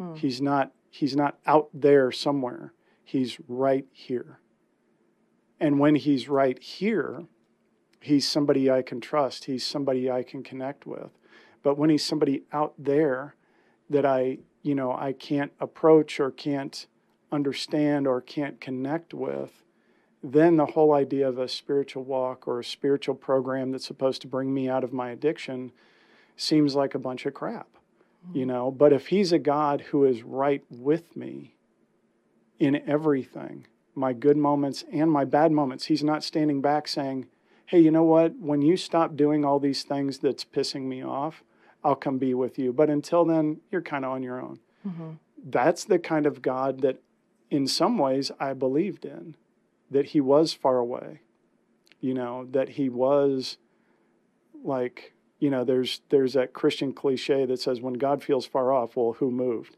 Mm. 0.01 0.17
He's 0.17 0.41
not 0.41 0.73
he's 0.91 1.17
not 1.17 1.39
out 1.47 1.69
there 1.73 2.11
somewhere. 2.11 2.73
He's 3.05 3.39
right 3.49 3.87
here. 3.93 4.41
And 5.61 5.79
when 5.79 5.95
he's 5.97 6.29
right 6.29 6.61
here, 6.63 7.25
he's 8.01 8.29
somebody 8.29 8.71
I 8.71 8.83
can 8.83 9.01
trust. 9.01 9.47
He's 9.47 9.67
somebody 9.67 10.11
I 10.11 10.23
can 10.23 10.43
connect 10.43 10.87
with. 10.87 11.11
But 11.63 11.77
when 11.77 11.91
he's 11.91 12.05
somebody 12.05 12.43
out 12.53 12.75
there 12.79 13.35
that 13.91 14.07
I, 14.07 14.39
you 14.63 14.75
know, 14.75 14.93
I 14.93 15.13
can't 15.13 15.53
approach 15.61 16.21
or 16.21 16.31
can't 16.31 16.87
understand 17.33 18.07
or 18.07 18.21
can't 18.21 18.61
connect 18.61 19.13
with, 19.13 19.65
then 20.23 20.57
the 20.57 20.67
whole 20.67 20.93
idea 20.95 21.29
of 21.29 21.39
a 21.39 21.49
spiritual 21.49 22.03
walk 22.03 22.49
or 22.49 22.59
a 22.59 22.65
spiritual 22.65 23.15
program 23.15 23.71
that's 23.71 23.87
supposed 23.87 24.21
to 24.23 24.29
bring 24.29 24.53
me 24.53 24.69
out 24.69 24.85
of 24.85 24.93
my 24.93 25.11
addiction 25.11 25.73
seems 26.37 26.75
like 26.75 26.95
a 26.95 26.99
bunch 26.99 27.27
of 27.27 27.35
crap, 27.35 27.69
you 28.33 28.45
know. 28.45 28.71
But 28.71 28.93
if 28.93 29.09
he's 29.09 29.33
a 29.33 29.39
God 29.39 29.81
who 29.91 30.05
is 30.05 30.23
right 30.23 30.65
with 30.71 31.17
me 31.17 31.55
in 32.59 32.83
everything, 32.89 33.67
my 33.95 34.13
good 34.13 34.37
moments 34.37 34.85
and 34.93 35.11
my 35.11 35.25
bad 35.25 35.53
moments, 35.53 35.87
he's 35.87 36.05
not 36.05 36.25
standing 36.25 36.61
back 36.61 36.89
saying, 36.89 37.27
hey, 37.67 37.81
you 37.81 37.91
know 37.91 38.05
what? 38.05 38.35
When 38.39 38.63
you 38.63 38.77
stop 38.77 39.17
doing 39.17 39.45
all 39.45 39.59
these 39.59 39.83
things 39.83 40.19
that's 40.19 40.45
pissing 40.45 40.83
me 40.83 41.05
off, 41.05 41.43
I'll 41.85 41.95
come 41.95 42.19
be 42.19 42.35
with 42.35 42.59
you. 42.59 42.73
But 42.73 42.91
until 42.91 43.25
then, 43.25 43.61
you're 43.71 43.83
kind 43.83 44.05
of 44.05 44.13
on 44.13 44.23
your 44.23 44.41
own. 44.41 44.59
Mm-hmm. 44.87 45.11
That's 45.45 45.85
the 45.85 45.99
kind 45.99 46.27
of 46.27 46.43
God 46.43 46.81
that, 46.81 47.01
in 47.51 47.67
some 47.67 47.99
ways, 47.99 48.33
I 48.41 48.53
believed 48.55 49.05
in, 49.05 49.37
that 49.90 50.07
he 50.07 50.21
was 50.21 50.52
far 50.52 50.78
away, 50.78 51.21
you 52.00 52.14
know, 52.14 52.47
that 52.50 52.71
he 52.71 52.88
was 52.88 53.59
like, 54.64 55.14
you 55.38 55.50
know, 55.50 55.64
there's 55.64 56.00
there's 56.11 56.35
that 56.35 56.52
Christian 56.52 56.92
cliche 56.92 57.47
that 57.47 57.61
says 57.61 57.80
when 57.80 57.95
God 57.95 58.23
feels 58.23 58.47
far 58.47 58.73
off, 58.73 58.97
well, 58.97 59.14
who 59.14 59.30
moved? 59.30 59.76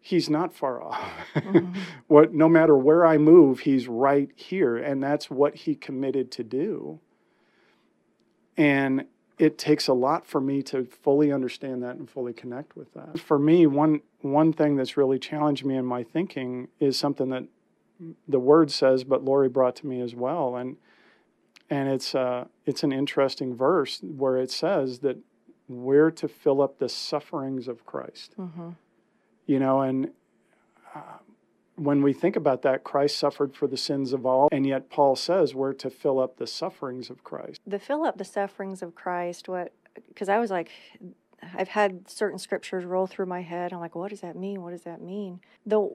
He's 0.00 0.30
not 0.30 0.54
far 0.54 0.82
off. 0.82 1.00
Mhm. 1.34 1.76
what 2.06 2.32
no 2.32 2.48
matter 2.48 2.76
where 2.76 3.04
I 3.04 3.18
move, 3.18 3.60
he's 3.60 3.88
right 3.88 4.30
here, 4.34 4.76
and 4.76 5.02
that's 5.02 5.30
what 5.30 5.54
he 5.54 5.74
committed 5.74 6.30
to 6.32 6.44
do. 6.44 7.00
And 8.56 9.06
it 9.38 9.58
takes 9.58 9.86
a 9.86 9.92
lot 9.92 10.26
for 10.26 10.40
me 10.40 10.62
to 10.62 10.84
fully 10.84 11.30
understand 11.30 11.82
that 11.82 11.96
and 11.96 12.08
fully 12.08 12.32
connect 12.32 12.76
with 12.76 12.92
that. 12.94 13.18
For 13.18 13.38
me, 13.38 13.66
one 13.66 14.00
one 14.20 14.52
thing 14.52 14.76
that's 14.76 14.96
really 14.96 15.18
challenged 15.18 15.64
me 15.64 15.76
in 15.76 15.84
my 15.84 16.02
thinking 16.02 16.68
is 16.80 16.98
something 16.98 17.28
that 17.30 17.44
the 18.28 18.40
word 18.40 18.70
says, 18.70 19.04
but 19.04 19.24
Lori 19.24 19.48
brought 19.48 19.76
to 19.76 19.86
me 19.86 20.00
as 20.00 20.14
well, 20.14 20.56
and 20.56 20.76
and 21.68 21.88
it's 21.88 22.14
uh, 22.14 22.44
it's 22.64 22.82
an 22.82 22.92
interesting 22.92 23.54
verse 23.56 24.00
where 24.02 24.36
it 24.36 24.50
says 24.50 25.00
that 25.00 25.18
we're 25.68 26.12
to 26.12 26.28
fill 26.28 26.62
up 26.62 26.78
the 26.78 26.88
sufferings 26.88 27.66
of 27.66 27.84
Christ 27.84 28.34
Mhm. 28.38 28.76
you 29.46 29.58
know 29.58 29.80
and 29.80 30.12
uh, 30.94 31.18
when 31.74 32.02
we 32.02 32.12
think 32.12 32.36
about 32.36 32.62
that 32.62 32.84
christ 32.84 33.18
suffered 33.18 33.54
for 33.54 33.66
the 33.66 33.76
sins 33.76 34.12
of 34.12 34.24
all 34.24 34.48
and 34.52 34.64
yet 34.64 34.88
paul 34.90 35.16
says 35.16 35.54
we're 35.56 35.72
to 35.72 35.90
fill 35.90 36.20
up 36.20 36.36
the 36.36 36.46
sufferings 36.46 37.10
of 37.10 37.24
christ 37.24 37.60
the 37.66 37.80
fill 37.80 38.04
up 38.04 38.16
the 38.16 38.24
sufferings 38.24 38.80
of 38.80 38.94
Christ. 38.94 39.48
What? 39.48 39.72
Because 40.08 40.28
I 40.28 40.38
was 40.38 40.50
like, 40.52 40.70
I've 41.58 41.68
had 41.68 42.08
certain 42.08 42.38
scriptures 42.38 42.84
roll 42.84 43.06
through 43.08 43.26
my 43.26 43.42
head. 43.42 43.72
I'm 43.72 43.80
like, 43.80 43.94
what 43.96 44.10
does 44.10 44.20
that 44.20 44.36
mean? 44.36 44.62
What 44.62 44.70
does 44.70 44.82
that 44.82 45.00
mean? 45.00 45.40
The 45.64 45.90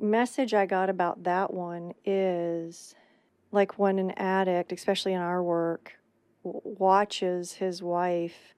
message 0.00 0.54
I 0.54 0.66
got 0.66 0.90
about 0.90 1.24
that 1.24 1.52
one 1.52 1.94
is 2.04 2.94
like 3.52 3.78
when 3.78 3.98
an 3.98 4.10
addict, 4.12 4.72
especially 4.72 5.12
in 5.12 5.20
our 5.20 5.42
work, 5.42 5.92
w- 6.42 6.60
watches 6.64 7.52
his 7.52 7.82
wife 7.82 8.54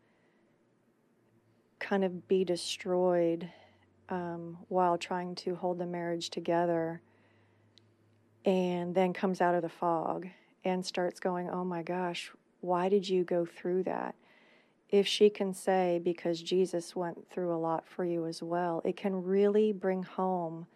kind 1.79 2.05
of 2.05 2.27
be 2.27 2.45
destroyed 2.45 3.51
um, 4.09 4.59
while 4.69 4.97
trying 4.97 5.35
to 5.35 5.55
hold 5.55 5.79
the 5.79 5.87
marriage 5.87 6.31
together 6.31 7.03
and 8.45 8.95
then 8.95 9.13
comes 9.13 9.41
out 9.41 9.55
of 9.55 9.63
the 9.63 9.69
fog 9.69 10.29
and 10.65 10.85
starts 10.85 11.21
going, 11.21 11.51
Oh 11.51 11.65
my 11.65 11.83
gosh, 11.83 12.33
why 12.61 12.89
did 12.89 13.09
you 13.09 13.25
go 13.25 13.45
through 13.45 13.83
that? 13.85 14.15
If 14.89 15.07
she 15.07 15.29
can 15.29 15.53
say, 15.53 16.01
Because 16.03 16.41
Jesus 16.41 16.97
went 16.97 17.29
through 17.29 17.55
a 17.55 17.59
lot 17.59 17.87
for 17.87 18.05
you 18.05 18.27
as 18.27 18.43
well, 18.43 18.81
it 18.85 18.97
can 18.97 19.23
really 19.23 19.73
bring 19.73 20.05
home 20.05 20.67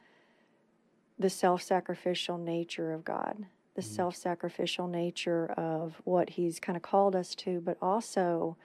the 1.20 1.30
self 1.30 1.62
sacrificial 1.62 2.38
nature 2.38 2.92
of 2.92 3.04
God, 3.04 3.46
the 3.74 3.82
Mhm. 3.82 3.84
self 3.84 4.16
sacrificial 4.16 4.88
nature 4.88 5.46
of 5.52 6.00
what 6.04 6.30
He's 6.30 6.58
kind 6.58 6.76
of 6.76 6.82
called 6.82 7.14
us 7.14 7.34
to, 7.36 7.60
but 7.60 7.76
also 7.82 8.56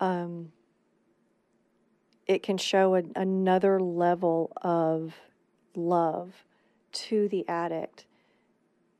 um, 0.00 0.50
it 2.26 2.42
can 2.42 2.56
show 2.56 2.96
a, 2.96 3.02
another 3.14 3.78
level 3.78 4.52
of 4.62 5.14
love 5.76 6.44
to 6.92 7.28
the 7.28 7.46
addict. 7.48 8.06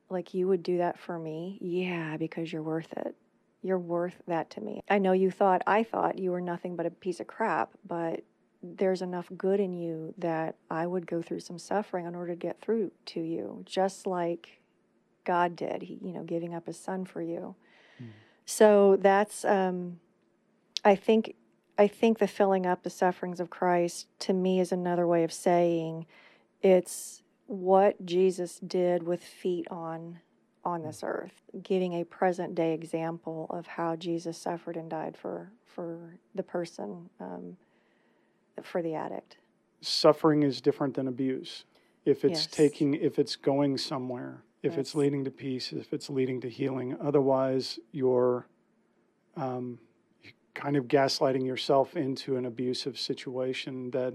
Like 0.09 0.33
you 0.33 0.47
would 0.47 0.61
do 0.63 0.77
that 0.77 0.99
for 0.99 1.17
me? 1.17 1.57
Yeah 1.59 2.15
because 2.17 2.53
you're 2.53 2.61
worth 2.63 2.93
it. 2.93 3.15
You're 3.63 3.79
worth 3.79 4.21
that 4.27 4.49
to 4.51 4.61
me. 4.61 4.81
I 4.89 4.99
know 4.99 5.13
you 5.13 5.31
thought 5.31 5.63
i 5.65 5.83
thought 5.83 6.19
you 6.19 6.31
were 6.31 6.41
nothing 6.41 6.75
but 6.75 6.85
a 6.85 6.91
piece 6.91 7.19
of 7.19 7.27
crap 7.27 7.71
but 7.87 8.23
there's 8.63 9.01
enough 9.01 9.29
good 9.37 9.59
in 9.59 9.73
you 9.73 10.13
that 10.17 10.55
i 10.71 10.87
would 10.87 11.05
go 11.05 11.21
through 11.21 11.39
some 11.39 11.59
suffering 11.59 12.05
in 12.05 12.15
order 12.15 12.31
to 12.33 12.39
get 12.39 12.59
through 12.61 12.91
to 13.05 13.19
you 13.19 13.61
just 13.65 14.07
like 14.07 14.61
god 15.25 15.55
did 15.55 15.83
he 15.83 15.99
you 16.01 16.13
know 16.13 16.23
giving 16.23 16.53
up 16.53 16.65
his 16.65 16.79
son 16.79 17.05
for 17.05 17.21
you 17.21 17.55
Mm. 18.01 18.07
so 18.45 18.97
that's 18.99 19.45
um 19.45 19.99
i 20.83 20.95
think 20.95 21.35
i 21.77 21.85
think 21.87 22.17
the 22.17 22.27
filling 22.27 22.65
up 22.65 22.81
the 22.81 22.89
sufferings 22.89 23.39
of 23.39 23.51
christ 23.51 24.07
to 24.19 24.33
me 24.33 24.59
is 24.59 24.71
another 24.71 25.05
way 25.05 25.23
of 25.23 25.31
saying 25.31 26.07
it's 26.63 27.21
what 27.45 28.05
Jesus 28.05 28.57
did 28.59 29.03
with 29.03 29.23
feet 29.23 29.67
on 29.69 30.19
on 30.65 30.81
this 30.83 31.03
earth, 31.03 31.41
giving 31.61 31.91
a 31.93 32.05
present 32.05 32.55
day 32.55 32.73
example 32.73 33.47
of 33.49 33.67
how 33.67 33.97
Jesus 33.97 34.37
suffered 34.37 34.77
and 34.77 34.89
died 34.89 35.17
for 35.17 35.51
for 35.65 36.15
the 36.33 36.43
person, 36.43 37.09
um, 37.19 37.57
for 38.61 38.81
the 38.81 38.93
addict. 38.93 39.37
suffering 39.81 40.43
is 40.43 40.61
different 40.61 40.93
than 40.93 41.07
abuse 41.07 41.65
if 42.05 42.23
it's 42.23 42.41
Yes. 42.45 42.47
taking 42.47 42.93
if 42.93 43.19
it's 43.19 43.35
going 43.35 43.77
somewhere 43.77 44.43
if 44.61 44.77
it's 44.77 44.95
leading 44.95 45.25
to 45.25 45.31
peace 45.31 45.73
if 45.73 45.91
it's 45.91 46.09
leading 46.09 46.39
to 46.39 46.47
healing 46.49 46.95
otherwise 47.01 47.79
you're 47.91 48.47
um, 49.35 49.77
kind 50.53 50.77
of 50.77 50.85
gaslighting 50.87 51.45
yourself 51.45 51.97
into 51.97 52.37
an 52.37 52.45
abusive 52.45 52.97
situation 52.97 53.91
that 53.91 54.13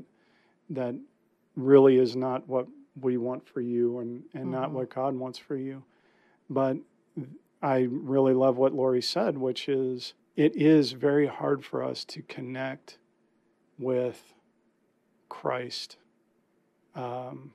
that 0.71 0.95
really 1.57 1.99
is 1.99 2.15
not 2.17 2.47
what 2.49 2.67
we 3.01 3.17
want 3.19 3.47
for 3.47 3.61
you 3.61 3.99
and 3.99 4.23
and 4.33 4.51
not 4.51 4.71
Mhm. 4.71 4.73
what 4.73 4.89
God 4.91 5.15
wants 5.17 5.39
for 5.39 5.57
you 5.57 5.83
but 6.49 6.79
I 7.61 7.81
really 7.91 8.33
love 8.35 8.57
what 8.57 8.73
Lori 8.73 9.03
said 9.03 9.37
which 9.37 9.69
is 9.69 10.15
it 10.37 10.57
is 10.57 10.93
very 10.93 11.27
hard 11.27 11.63
for 11.65 11.83
us 11.83 12.05
to 12.07 12.23
connect 12.23 12.99
with 13.79 14.35
Christ. 15.29 15.97
Um, 16.95 17.53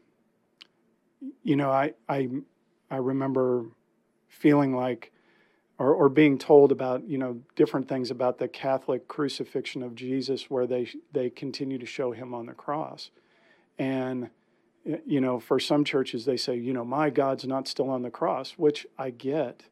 you 1.44 1.56
know 1.56 1.70
I 1.70 1.94
I 2.08 2.30
I 2.90 2.98
remember 2.98 3.66
feeling 4.28 4.76
like 4.76 5.12
or, 5.80 5.94
or 5.94 6.10
being 6.10 6.38
told 6.38 6.72
about 6.72 7.08
you 7.08 7.18
know 7.18 7.42
different 7.56 7.88
things 7.88 8.12
about 8.12 8.38
the 8.38 8.48
Catholic 8.48 9.08
crucifixion 9.08 9.84
of 9.84 9.96
Jesus, 9.96 10.50
where 10.50 10.68
they 10.68 10.90
they 11.12 11.30
continue 11.30 11.78
to 11.78 11.86
show 11.86 12.12
him 12.12 12.34
on 12.34 12.46
the 12.46 12.54
cross, 12.54 13.10
and 13.78 14.30
you 15.06 15.22
know 15.22 15.40
for 15.40 15.60
some 15.60 15.84
churches 15.84 16.26
they 16.26 16.38
say 16.38 16.56
you 16.56 16.74
know 16.74 16.86
my 16.86 17.10
God's 17.10 17.46
not 17.46 17.68
still 17.68 17.90
on 17.90 18.02
the 18.02 18.12
cross, 18.12 18.52
which 18.52 18.86
I 18.98 19.10
get, 19.10 19.64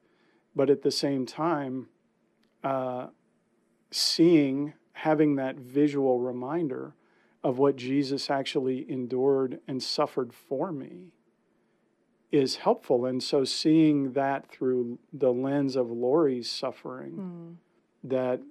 but 0.55 0.69
at 0.69 0.81
the 0.81 0.91
same 0.91 1.25
time, 1.25 1.87
uh, 2.63 3.07
seeing 3.91 4.73
having 4.93 5.35
that 5.35 5.55
visual 5.57 6.19
reminder 6.19 6.93
of 7.43 7.57
what 7.57 7.75
Jesus 7.75 8.29
actually 8.29 8.89
endured 8.89 9.59
and 9.67 9.81
suffered 9.81 10.33
for 10.33 10.71
me 10.71 11.11
is 12.31 12.57
helpful. 12.57 13.05
And 13.05 13.21
so 13.21 13.43
seeing 13.43 14.13
that 14.13 14.47
through 14.49 14.99
the 15.11 15.33
lens 15.33 15.75
of 15.75 15.89
Lori's 15.91 16.49
suffering 16.49 17.11
Mm. 17.11 18.09
that 18.09 18.41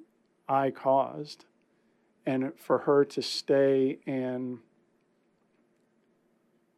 I 0.48 0.70
caused, 0.70 1.44
and 2.26 2.52
for 2.58 2.78
her 2.78 3.04
to 3.04 3.22
stay 3.22 4.00
and 4.06 4.58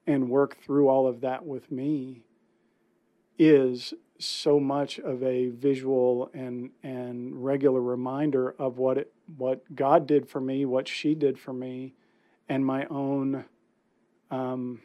and 0.06 0.28
work 0.28 0.56
through 0.56 0.88
all 0.88 1.06
of 1.06 1.20
that 1.20 1.46
with 1.46 1.70
me 1.70 2.22
is 3.38 3.94
so 4.24 4.60
much 4.60 4.98
of 4.98 5.22
a 5.22 5.48
visual 5.48 6.30
and 6.34 6.70
and 6.82 7.44
regular 7.44 7.80
reminder 7.80 8.54
of 8.58 8.78
what 8.78 8.98
it 8.98 9.12
what 9.36 9.62
God 9.74 10.06
did 10.06 10.28
for 10.28 10.40
me, 10.40 10.64
what 10.64 10.88
she 10.88 11.14
did 11.14 11.38
for 11.38 11.52
me, 11.52 11.94
and 12.48 12.64
my 12.64 12.86
own 12.86 13.44
um, 14.30 14.80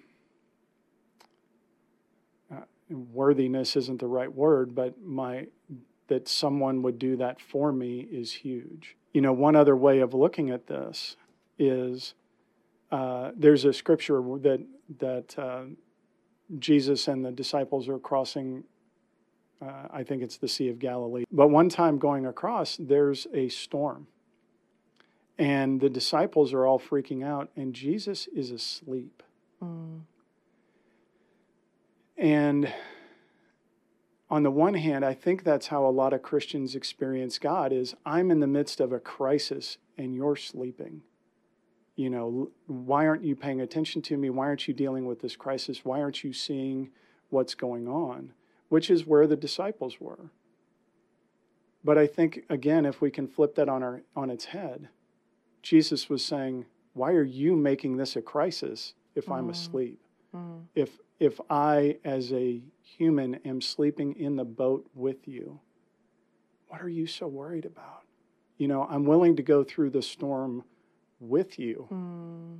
uh, 2.51 2.61
worthiness 2.89 3.75
isn't 3.75 3.99
the 3.99 4.07
right 4.07 4.33
word, 4.33 4.75
but 4.75 5.01
my 5.01 5.47
that 6.07 6.27
someone 6.27 6.81
would 6.81 6.97
do 6.97 7.17
that 7.17 7.41
for 7.41 7.71
me 7.71 8.07
is 8.11 8.31
huge. 8.31 8.95
You 9.13 9.21
know, 9.21 9.33
one 9.33 9.55
other 9.55 9.75
way 9.75 9.99
of 9.99 10.13
looking 10.13 10.49
at 10.49 10.67
this 10.67 11.17
is 11.59 12.13
uh, 12.91 13.31
there's 13.35 13.65
a 13.65 13.73
scripture 13.73 14.21
that 14.41 14.65
that 14.99 15.37
uh, 15.37 15.63
Jesus 16.59 17.07
and 17.07 17.25
the 17.25 17.31
disciples 17.31 17.89
are 17.89 17.99
crossing. 17.99 18.63
Uh, 19.61 19.87
I 19.91 20.03
think 20.03 20.21
it's 20.21 20.37
the 20.37 20.47
Sea 20.47 20.69
of 20.69 20.79
Galilee. 20.79 21.23
But 21.31 21.47
one 21.47 21.69
time 21.69 21.97
going 21.97 22.25
across, 22.25 22.77
there's 22.79 23.27
a 23.33 23.49
storm, 23.49 24.07
and 25.37 25.81
the 25.81 25.89
disciples 25.89 26.53
are 26.53 26.65
all 26.65 26.79
freaking 26.79 27.25
out, 27.25 27.49
and 27.55 27.73
Jesus 27.73 28.27
is 28.27 28.51
asleep. 28.51 29.23
Mm. 29.63 30.01
And 32.17 32.73
on 34.29 34.43
the 34.43 34.51
one 34.51 34.73
hand, 34.73 35.05
I 35.05 35.13
think 35.13 35.43
that's 35.43 35.67
how 35.67 35.85
a 35.85 35.89
lot 35.89 36.13
of 36.13 36.21
Christians 36.21 36.75
experience 36.75 37.39
God 37.39 37.71
is 37.71 37.95
I'm 38.05 38.31
in 38.31 38.39
the 38.39 38.47
midst 38.47 38.79
of 38.79 38.91
a 38.91 38.99
crisis 38.99 39.77
and 39.97 40.13
you're 40.13 40.35
sleeping. 40.35 41.01
You 41.95 42.09
know, 42.09 42.51
why 42.67 43.07
aren't 43.07 43.23
you 43.23 43.35
paying 43.35 43.61
attention 43.61 44.01
to 44.03 44.17
me? 44.17 44.29
Why 44.29 44.47
aren't 44.47 44.67
you 44.67 44.73
dealing 44.73 45.05
with 45.05 45.21
this 45.21 45.35
crisis? 45.35 45.85
Why 45.85 46.01
aren't 46.01 46.23
you 46.23 46.33
seeing 46.33 46.89
what's 47.29 47.55
going 47.55 47.87
on? 47.87 48.33
Which 48.69 48.89
is 48.89 49.05
where 49.05 49.27
the 49.27 49.35
disciples 49.37 49.99
were. 50.01 50.29
But 51.83 51.97
I 51.97 52.07
think 52.07 52.43
again, 52.49 52.85
if 52.85 52.99
we 53.01 53.09
can 53.11 53.27
flip 53.27 53.55
that 53.55 53.69
on 53.69 53.81
our 53.83 54.03
on 54.15 54.29
its 54.29 54.45
head, 54.45 54.89
Jesus 55.61 56.09
was 56.09 56.23
saying, 56.23 56.65
"Why 56.93 57.13
are 57.13 57.23
you 57.23 57.55
making 57.55 57.97
this 57.97 58.15
a 58.15 58.21
crisis 58.21 58.93
if 59.15 59.29
I'm 59.31 59.47
Mm. 59.47 59.51
asleep? 59.51 59.99
Mm. 60.33 60.65
If 60.75 60.99
if 61.19 61.39
I 61.49 61.97
as 62.03 62.31
a 62.33 62.61
human 62.81 63.35
am 63.45 63.61
sleeping 63.61 64.13
in 64.17 64.35
the 64.35 64.45
boat 64.45 64.87
with 64.93 65.27
you, 65.27 65.59
what 66.67 66.81
are 66.81 66.89
you 66.89 67.07
so 67.07 67.27
worried 67.27 67.65
about? 67.65 68.03
You 68.57 68.67
know, 68.67 68.83
I'm 68.83 69.05
willing 69.05 69.35
to 69.37 69.43
go 69.43 69.63
through 69.63 69.91
the 69.91 70.01
storm 70.01 70.63
with 71.19 71.57
you 71.57 71.87
Mm. 71.89 72.59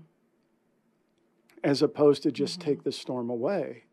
as 1.64 1.82
opposed 1.82 2.24
to 2.24 2.32
just 2.32 2.60
Mhm. 2.60 2.64
take 2.64 2.84
the 2.84 2.92
storm 2.92 3.30
away. 3.30 3.84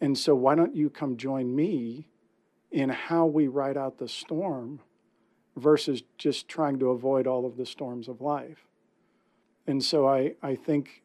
And 0.00 0.16
so, 0.16 0.34
why 0.34 0.54
don't 0.54 0.76
you 0.76 0.90
come 0.90 1.16
join 1.16 1.54
me 1.54 2.08
in 2.70 2.88
how 2.90 3.26
we 3.26 3.48
ride 3.48 3.76
out 3.76 3.98
the 3.98 4.08
storm 4.08 4.80
versus 5.56 6.02
just 6.18 6.48
trying 6.48 6.78
to 6.78 6.90
avoid 6.90 7.26
all 7.26 7.44
of 7.44 7.56
the 7.56 7.66
storms 7.66 8.08
of 8.08 8.20
life? 8.20 8.66
And 9.66 9.82
so, 9.82 10.08
I, 10.08 10.34
I 10.42 10.54
think 10.54 11.02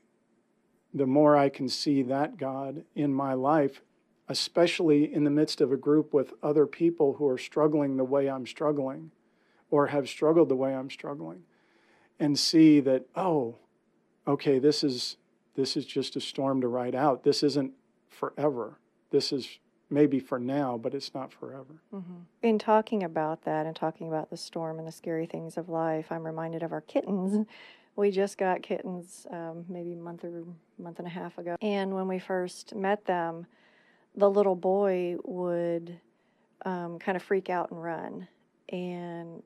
the 0.94 1.08
more 1.08 1.36
I 1.36 1.50
can 1.50 1.68
see 1.68 2.04
that 2.04 2.38
God 2.38 2.84
in 2.96 3.14
my 3.14 3.34
life, 3.34 3.82
especially 4.30 5.12
in 5.12 5.24
the 5.24 5.32
midst 5.32 5.60
of 5.60 5.72
a 5.72 5.78
group 5.78 6.14
with 6.14 6.34
other 6.44 6.68
people 6.68 7.14
who 7.14 7.28
are 7.28 7.38
struggling 7.38 7.98
the 7.98 8.04
way 8.04 8.30
I'm 8.30 8.46
struggling 8.46 9.12
or 9.72 9.88
have 9.88 10.08
struggled 10.08 10.50
the 10.50 10.56
way 10.56 10.76
I'm 10.76 10.92
struggling, 10.92 11.42
and 12.20 12.38
see 12.38 12.80
that, 12.82 13.08
oh, 13.16 13.58
okay, 14.28 14.60
this 14.60 14.84
is 14.84 15.18
this 15.56 15.76
is 15.78 15.86
just 15.86 16.16
a 16.16 16.22
storm 16.22 16.62
to 16.62 16.68
ride 16.68 16.96
out. 16.96 17.24
This 17.24 17.44
isn't 17.44 17.74
forever. 18.10 18.80
This 19.14 19.32
is 19.32 19.60
maybe 19.92 20.20
for 20.20 20.40
now, 20.40 20.76
but 20.76 20.96
it's 20.96 21.14
not 21.14 21.32
forever. 21.32 21.76
hmm 21.92 22.24
In 22.42 22.58
talking 22.58 23.04
about 23.04 23.44
that 23.44 23.68
and 23.68 23.76
talking 23.76 24.08
about 24.08 24.32
the 24.32 24.38
storm 24.38 24.80
and 24.80 24.88
the 24.88 24.92
scary 24.92 25.28
things 25.28 25.56
of 25.56 25.70
life, 25.70 26.08
I'm 26.12 26.26
reminded 26.26 26.64
of 26.64 26.72
our 26.74 26.82
kittens. 26.82 27.46
We 27.96 28.10
just 28.10 28.40
got 28.40 28.64
kittens 28.64 29.28
um, 29.30 29.66
maybe 29.70 29.94
a 29.94 29.98
month 29.98 30.24
or 30.24 30.46
month 30.80 30.98
and 30.98 31.08
a 31.08 31.12
half 31.12 31.38
ago, 31.38 31.58
and 31.62 31.94
when 31.94 32.08
we 32.08 32.18
first 32.18 32.74
met 32.74 33.06
them, 33.06 33.46
the 34.16 34.28
little 34.28 34.56
boy 34.56 35.18
would 35.24 36.00
um, 36.66 36.98
kind 36.98 37.16
of 37.16 37.22
freak 37.22 37.52
out 37.52 37.70
and 37.70 37.84
run, 37.84 38.28
and 38.70 39.44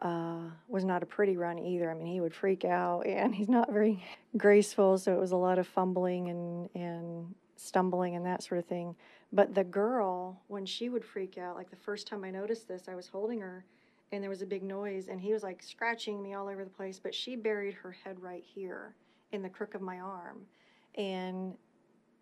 uh, 0.00 0.42
was 0.68 0.84
not 0.84 1.02
a 1.02 1.06
pretty 1.06 1.36
run 1.36 1.58
either. 1.58 1.90
I 1.90 1.94
mean, 1.94 2.06
he 2.06 2.20
would 2.20 2.34
freak 2.34 2.64
out, 2.64 3.00
and 3.04 3.34
he's 3.34 3.48
not 3.48 3.72
very 3.72 4.00
graceful, 4.36 4.96
so 4.96 5.12
it 5.12 5.18
was 5.18 5.32
a 5.32 5.36
lot 5.36 5.58
of 5.58 5.66
fumbling 5.66 6.28
and 6.28 6.70
and 6.76 7.34
stumbling 7.58 8.16
and 8.16 8.24
that 8.26 8.42
sort 8.42 8.58
of 8.58 8.66
thing. 8.66 8.94
But 9.32 9.54
the 9.54 9.64
girl, 9.64 10.40
when 10.48 10.64
she 10.64 10.88
would 10.88 11.04
freak 11.04 11.36
out, 11.38 11.56
like 11.56 11.70
the 11.70 11.76
first 11.76 12.06
time 12.06 12.24
I 12.24 12.30
noticed 12.30 12.68
this, 12.68 12.88
I 12.88 12.94
was 12.94 13.08
holding 13.08 13.40
her 13.40 13.64
and 14.10 14.22
there 14.22 14.30
was 14.30 14.42
a 14.42 14.46
big 14.46 14.62
noise 14.62 15.08
and 15.08 15.20
he 15.20 15.32
was 15.32 15.42
like 15.42 15.62
scratching 15.62 16.22
me 16.22 16.34
all 16.34 16.48
over 16.48 16.64
the 16.64 16.70
place, 16.70 16.98
but 16.98 17.14
she 17.14 17.36
buried 17.36 17.74
her 17.74 17.92
head 17.92 18.20
right 18.20 18.44
here 18.44 18.94
in 19.32 19.42
the 19.42 19.48
crook 19.48 19.74
of 19.74 19.82
my 19.82 19.98
arm. 19.98 20.46
And 20.94 21.54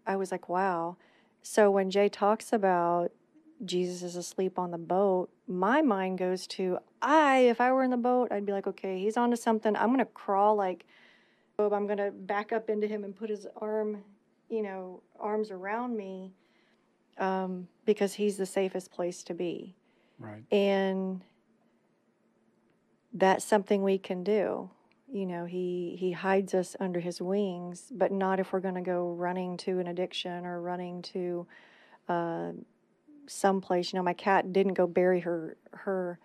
I 0.07 0.17
was 0.17 0.33
like, 0.33 0.49
wow. 0.49 0.97
So 1.43 1.71
when 1.71 1.91
Jay 1.91 2.09
talks 2.09 2.53
about 2.53 3.13
Jesus 3.65 4.03
is 4.03 4.17
asleep 4.17 4.59
on 4.59 4.71
the 4.71 4.79
boat, 4.79 5.31
my 5.47 5.81
mind 5.81 6.19
goes 6.19 6.47
to 6.49 6.79
I, 7.01 7.39
if 7.39 7.61
I 7.61 7.71
were 7.73 7.85
in 7.85 7.91
the 7.91 7.97
boat, 7.97 8.33
I'd 8.33 8.47
be 8.47 8.53
like, 8.53 8.67
okay, 8.67 8.99
he's 8.99 9.17
onto 9.17 9.37
something. 9.37 9.77
I'm 9.77 9.89
going 9.89 10.01
to 10.01 10.05
crawl 10.05 10.57
like, 10.57 10.85
I'm 11.59 11.87
going 11.87 11.99
to 11.99 12.11
back 12.11 12.53
up 12.53 12.69
into 12.69 12.87
him 12.87 13.05
and 13.05 13.15
put 13.15 13.31
his 13.31 13.47
arm, 13.57 14.03
you 14.49 14.63
know, 14.63 15.03
arms 15.19 15.51
around 15.51 15.97
me 15.97 16.33
um, 17.19 17.69
because 17.85 18.15
he's 18.15 18.37
the 18.37 18.47
safest 18.47 18.91
place 18.91 19.23
to 19.25 19.35
be. 19.35 19.75
Right. 20.19 20.45
And 20.51 21.23
that's 23.13 23.45
something 23.45 23.83
we 23.83 23.99
can 23.99 24.23
do. 24.23 24.71
You 25.13 25.27
know, 25.27 25.45
he, 25.45 25.97
he 25.99 26.13
hides 26.13 26.53
us 26.53 26.77
under 26.81 27.01
his 27.01 27.21
wings, 27.21 27.93
but 27.95 28.13
not 28.13 28.41
if 28.41 28.53
we're 28.53 28.61
going 28.61 28.75
to 28.75 28.81
go 28.81 29.13
running 29.13 29.57
to 29.59 29.79
an 29.79 29.87
addiction 29.87 30.45
or 30.45 30.61
running 30.61 31.03
to 31.03 31.47
uh, 32.09 32.53
someplace. 33.27 33.93
You 33.93 33.99
know, 33.99 34.03
my 34.03 34.15
cat 34.15 34.53
didn't 34.53 34.75
go 34.75 34.87
bury 34.87 35.21
her 35.21 35.57
her 35.73 36.19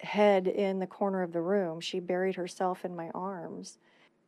head 0.00 0.46
in 0.46 0.78
the 0.78 0.86
corner 0.86 1.22
of 1.22 1.32
the 1.32 1.40
room. 1.40 1.80
She 1.80 1.98
buried 1.98 2.36
herself 2.36 2.84
in 2.84 2.94
my 2.94 3.10
arms. 3.14 3.78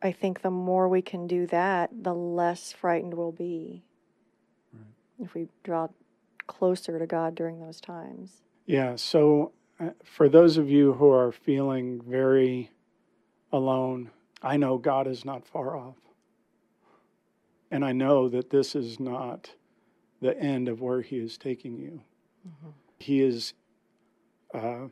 I 0.03 0.13
think 0.13 0.43
the 0.43 0.51
more 0.51 0.89
we 0.89 1.03
can 1.03 1.27
do 1.27 1.47
that, 1.49 1.91
the 2.03 2.15
less 2.15 2.73
frightened 2.73 3.15
we'll 3.15 3.33
be. 3.33 3.85
Right. 4.73 4.85
If 5.27 5.35
we 5.35 5.49
draw 5.63 5.89
closer 6.47 6.99
to 6.99 7.07
God 7.07 7.35
during 7.35 7.61
those 7.61 7.81
times. 7.81 8.43
Yeah. 8.67 8.97
So, 8.97 9.53
uh, 9.79 9.91
for 10.05 10.29
those 10.29 10.57
of 10.57 10.71
you 10.71 10.95
who 10.95 11.11
are 11.11 11.33
feeling 11.33 12.01
very 12.03 12.71
alone, 13.53 14.11
I 14.43 14.57
know 14.57 14.79
God 14.79 15.07
is 15.07 15.25
not 15.25 15.47
far 15.47 15.77
off. 15.77 15.97
And 17.71 17.85
I 17.85 17.93
know 17.93 18.29
that 18.29 18.51
this 18.51 18.75
is 18.75 18.99
not 18.99 19.53
the 20.21 20.37
end 20.39 20.69
of 20.69 20.81
where 20.81 21.03
He 21.03 21.19
is 21.19 21.39
taking 21.39 21.79
you. 21.79 22.03
Mhm. 22.47 22.73
He 22.99 23.21
is. 23.23 23.55
Uh, 24.53 24.89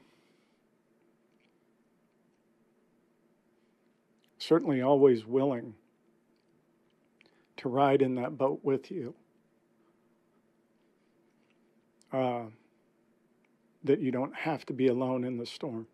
certainly 4.48 4.80
always 4.80 5.26
willing 5.26 5.74
to 7.58 7.68
ride 7.68 8.00
in 8.00 8.14
that 8.14 8.38
boat 8.38 8.58
with 8.62 8.90
you. 8.90 9.14
Uh, 12.10 12.44
that 13.84 14.00
you 14.00 14.10
don't 14.10 14.34
have 14.34 14.64
to 14.64 14.72
be 14.72 14.86
alone 14.86 15.22
in 15.22 15.36
the 15.36 15.44
storm. 15.44 15.86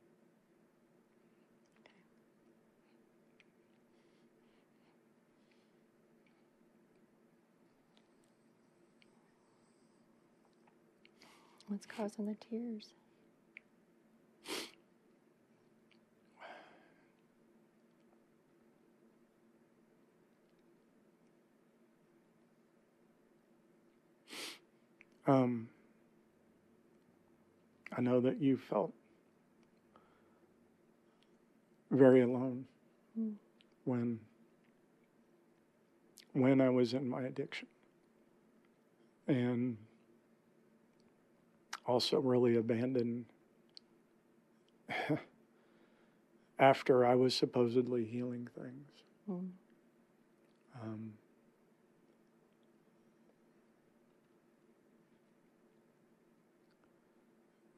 What's 11.66 11.86
causing 11.86 12.26
the 12.26 12.36
tears? 12.36 12.92
Um, 25.34 25.68
I 27.96 28.00
know 28.00 28.20
that 28.20 28.40
you 28.40 28.56
felt 28.56 28.92
very 31.90 32.22
alone 32.22 32.66
Mm. 33.18 33.34
when 33.84 34.20
when 36.32 36.60
I 36.60 36.68
was 36.68 36.94
in 36.94 37.08
my 37.08 37.22
addiction, 37.22 37.68
and 39.28 39.76
also 41.86 42.18
really 42.18 42.56
abandoned 42.56 43.26
after 46.58 47.06
I 47.06 47.14
was 47.14 47.36
supposedly 47.36 48.04
healing 48.04 48.48
things. 48.56 48.90
Mm. 49.30 49.50
Um, 50.82 51.12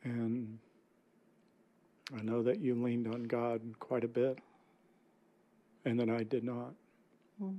and 0.06 0.58
I 2.16 2.22
know 2.22 2.42
that 2.44 2.60
you 2.60 2.80
leaned 2.80 3.08
on 3.08 3.24
God 3.24 3.60
quite 3.80 4.04
a 4.04 4.08
bit, 4.08 4.38
and 5.84 5.98
that 5.98 6.08
I 6.08 6.22
did 6.22 6.44
not. 6.44 6.72
Mm. 7.42 7.58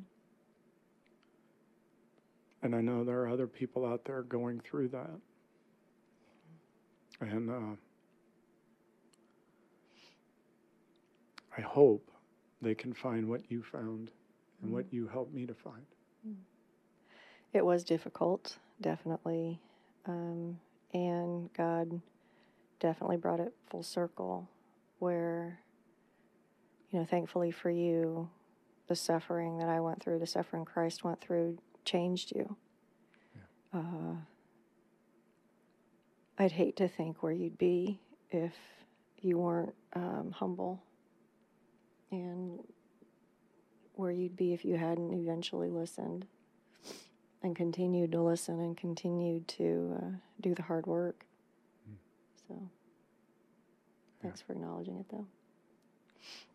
And 2.64 2.76
I 2.76 2.82
know 2.82 3.04
there 3.04 3.20
are 3.20 3.30
other 3.30 3.48
people 3.48 3.86
out 3.86 4.06
there 4.06 4.24
going 4.24 4.62
through 4.62 4.88
that. 4.90 5.10
And 7.20 7.50
uh, 7.50 7.76
I 11.58 11.62
hope 11.62 12.10
they 12.62 12.74
can 12.74 12.94
find 12.94 13.28
what 13.28 13.42
you 13.52 13.64
found 13.64 14.12
and 14.62 14.72
what 14.72 14.86
you 14.92 15.08
helped 15.08 15.34
me 15.34 15.46
to 15.46 15.54
find. 15.54 15.86
It 17.54 17.66
was 17.66 17.84
difficult, 17.84 18.58
definitely. 18.82 19.60
Um, 20.06 20.60
and 20.94 21.52
God 21.54 22.02
definitely 22.80 23.18
brought 23.18 23.40
it 23.40 23.54
full 23.70 23.84
circle 23.84 24.50
where, 25.00 25.60
you 26.92 27.00
know, 27.00 27.06
thankfully 27.06 27.52
for 27.52 27.70
you, 27.70 28.30
the 28.88 28.96
suffering 28.96 29.58
that 29.60 29.70
I 29.70 29.80
went 29.80 30.02
through, 30.02 30.20
the 30.20 30.28
suffering 30.28 30.66
Christ 30.66 31.04
went 31.04 31.22
through, 31.22 31.58
changed 31.86 32.34
you. 32.36 32.56
Uh, 33.74 34.16
I'd 36.38 36.52
hate 36.52 36.78
to 36.78 36.88
think 36.88 37.22
where 37.22 37.32
you'd 37.32 37.58
be 37.58 38.00
if 38.32 38.54
you 39.20 39.38
weren't 39.38 39.74
um, 39.94 40.32
humble 40.34 40.84
and 42.12 42.60
where 43.96 44.12
you'd 44.12 44.38
be 44.38 44.54
if 44.54 44.64
you 44.64 44.78
hadn't 44.78 45.14
eventually 45.14 45.70
listened 45.70 46.26
and 47.44 47.56
continued 47.56 48.12
to 48.12 48.22
listen 48.22 48.60
and 48.60 48.78
continued 48.78 49.48
to 49.48 49.98
uh, 50.02 50.06
do 50.42 50.54
the 50.54 50.64
hard 50.64 50.86
work. 50.86 51.27
So, 52.48 52.56
thanks 54.22 54.42
for 54.42 54.54
acknowledging 54.54 54.98
it, 54.98 55.06
though. 55.12 55.26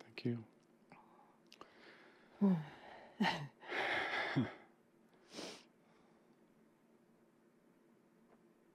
Thank 0.01 0.25
you. 0.25 0.39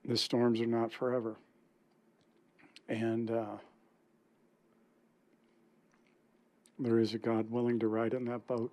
the 0.06 0.18
storms 0.18 0.62
are 0.62 0.68
not 0.68 0.92
forever. 0.94 1.36
And 2.88 3.32
uh, 3.32 3.58
there 6.80 7.00
is 7.00 7.14
a 7.14 7.18
God 7.18 7.50
willing 7.52 7.80
to 7.80 7.88
ride 7.88 8.14
in 8.14 8.26
that 8.26 8.46
boat. 8.48 8.72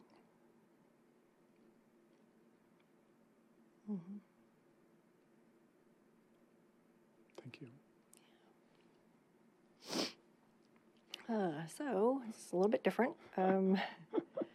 Uh, 11.28 11.52
so, 11.78 12.20
it's 12.28 12.52
a 12.52 12.56
little 12.56 12.70
bit 12.70 12.84
different. 12.84 13.14
Um, 13.36 13.78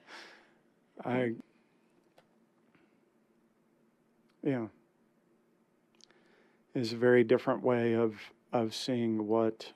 I, 1.06 1.34
yeah, 4.44 4.68
is 6.76 6.94
a 6.94 6.98
very 6.98 7.24
different 7.24 7.64
way 7.64 7.96
of 7.96 8.16
of 8.52 8.74
seeing 8.74 9.28
what 9.28 9.72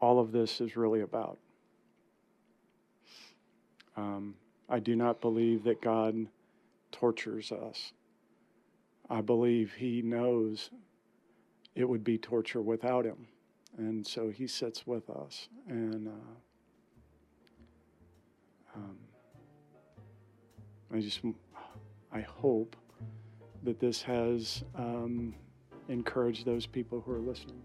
all 0.00 0.18
of 0.18 0.32
this 0.32 0.60
is 0.60 0.76
really 0.76 1.00
about. 1.00 1.38
Um, 3.96 4.34
I 4.68 4.78
do 4.78 4.94
not 4.94 5.20
believe 5.20 5.64
that 5.64 5.80
God 5.80 6.26
tortures 6.92 7.50
us. 7.50 7.92
I 9.10 9.20
believe 9.20 9.72
He 9.74 10.02
knows 10.02 10.70
it 11.74 11.88
would 11.88 12.04
be 12.04 12.18
torture 12.18 12.60
without 12.60 13.04
Him, 13.04 13.26
and 13.76 14.06
so 14.06 14.30
He 14.30 14.46
sits 14.46 14.86
with 14.86 15.08
us 15.10 15.48
and. 15.68 16.08
Uh, 16.08 16.34
um, 18.74 18.96
I 20.92 21.00
just, 21.00 21.20
I 22.12 22.20
hope 22.20 22.76
that 23.62 23.78
this 23.78 24.02
has 24.02 24.64
um, 24.74 25.34
encouraged 25.88 26.46
those 26.46 26.66
people 26.66 27.02
who 27.04 27.12
are 27.12 27.20
listening. 27.20 27.60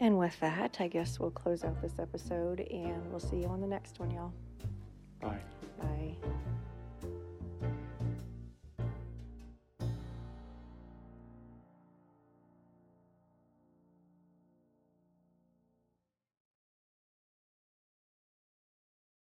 and 0.00 0.18
with 0.18 0.38
that, 0.40 0.76
I 0.80 0.88
guess 0.88 1.18
we'll 1.18 1.30
close 1.30 1.64
out 1.64 1.80
this 1.82 1.98
episode 1.98 2.60
and 2.70 3.10
we'll 3.10 3.20
see 3.20 3.36
you 3.36 3.46
on 3.46 3.60
the 3.60 3.66
next 3.66 3.98
one, 3.98 4.10
y'all. 4.10 4.32
Bye. 5.20 5.40
Bye. 5.80 6.16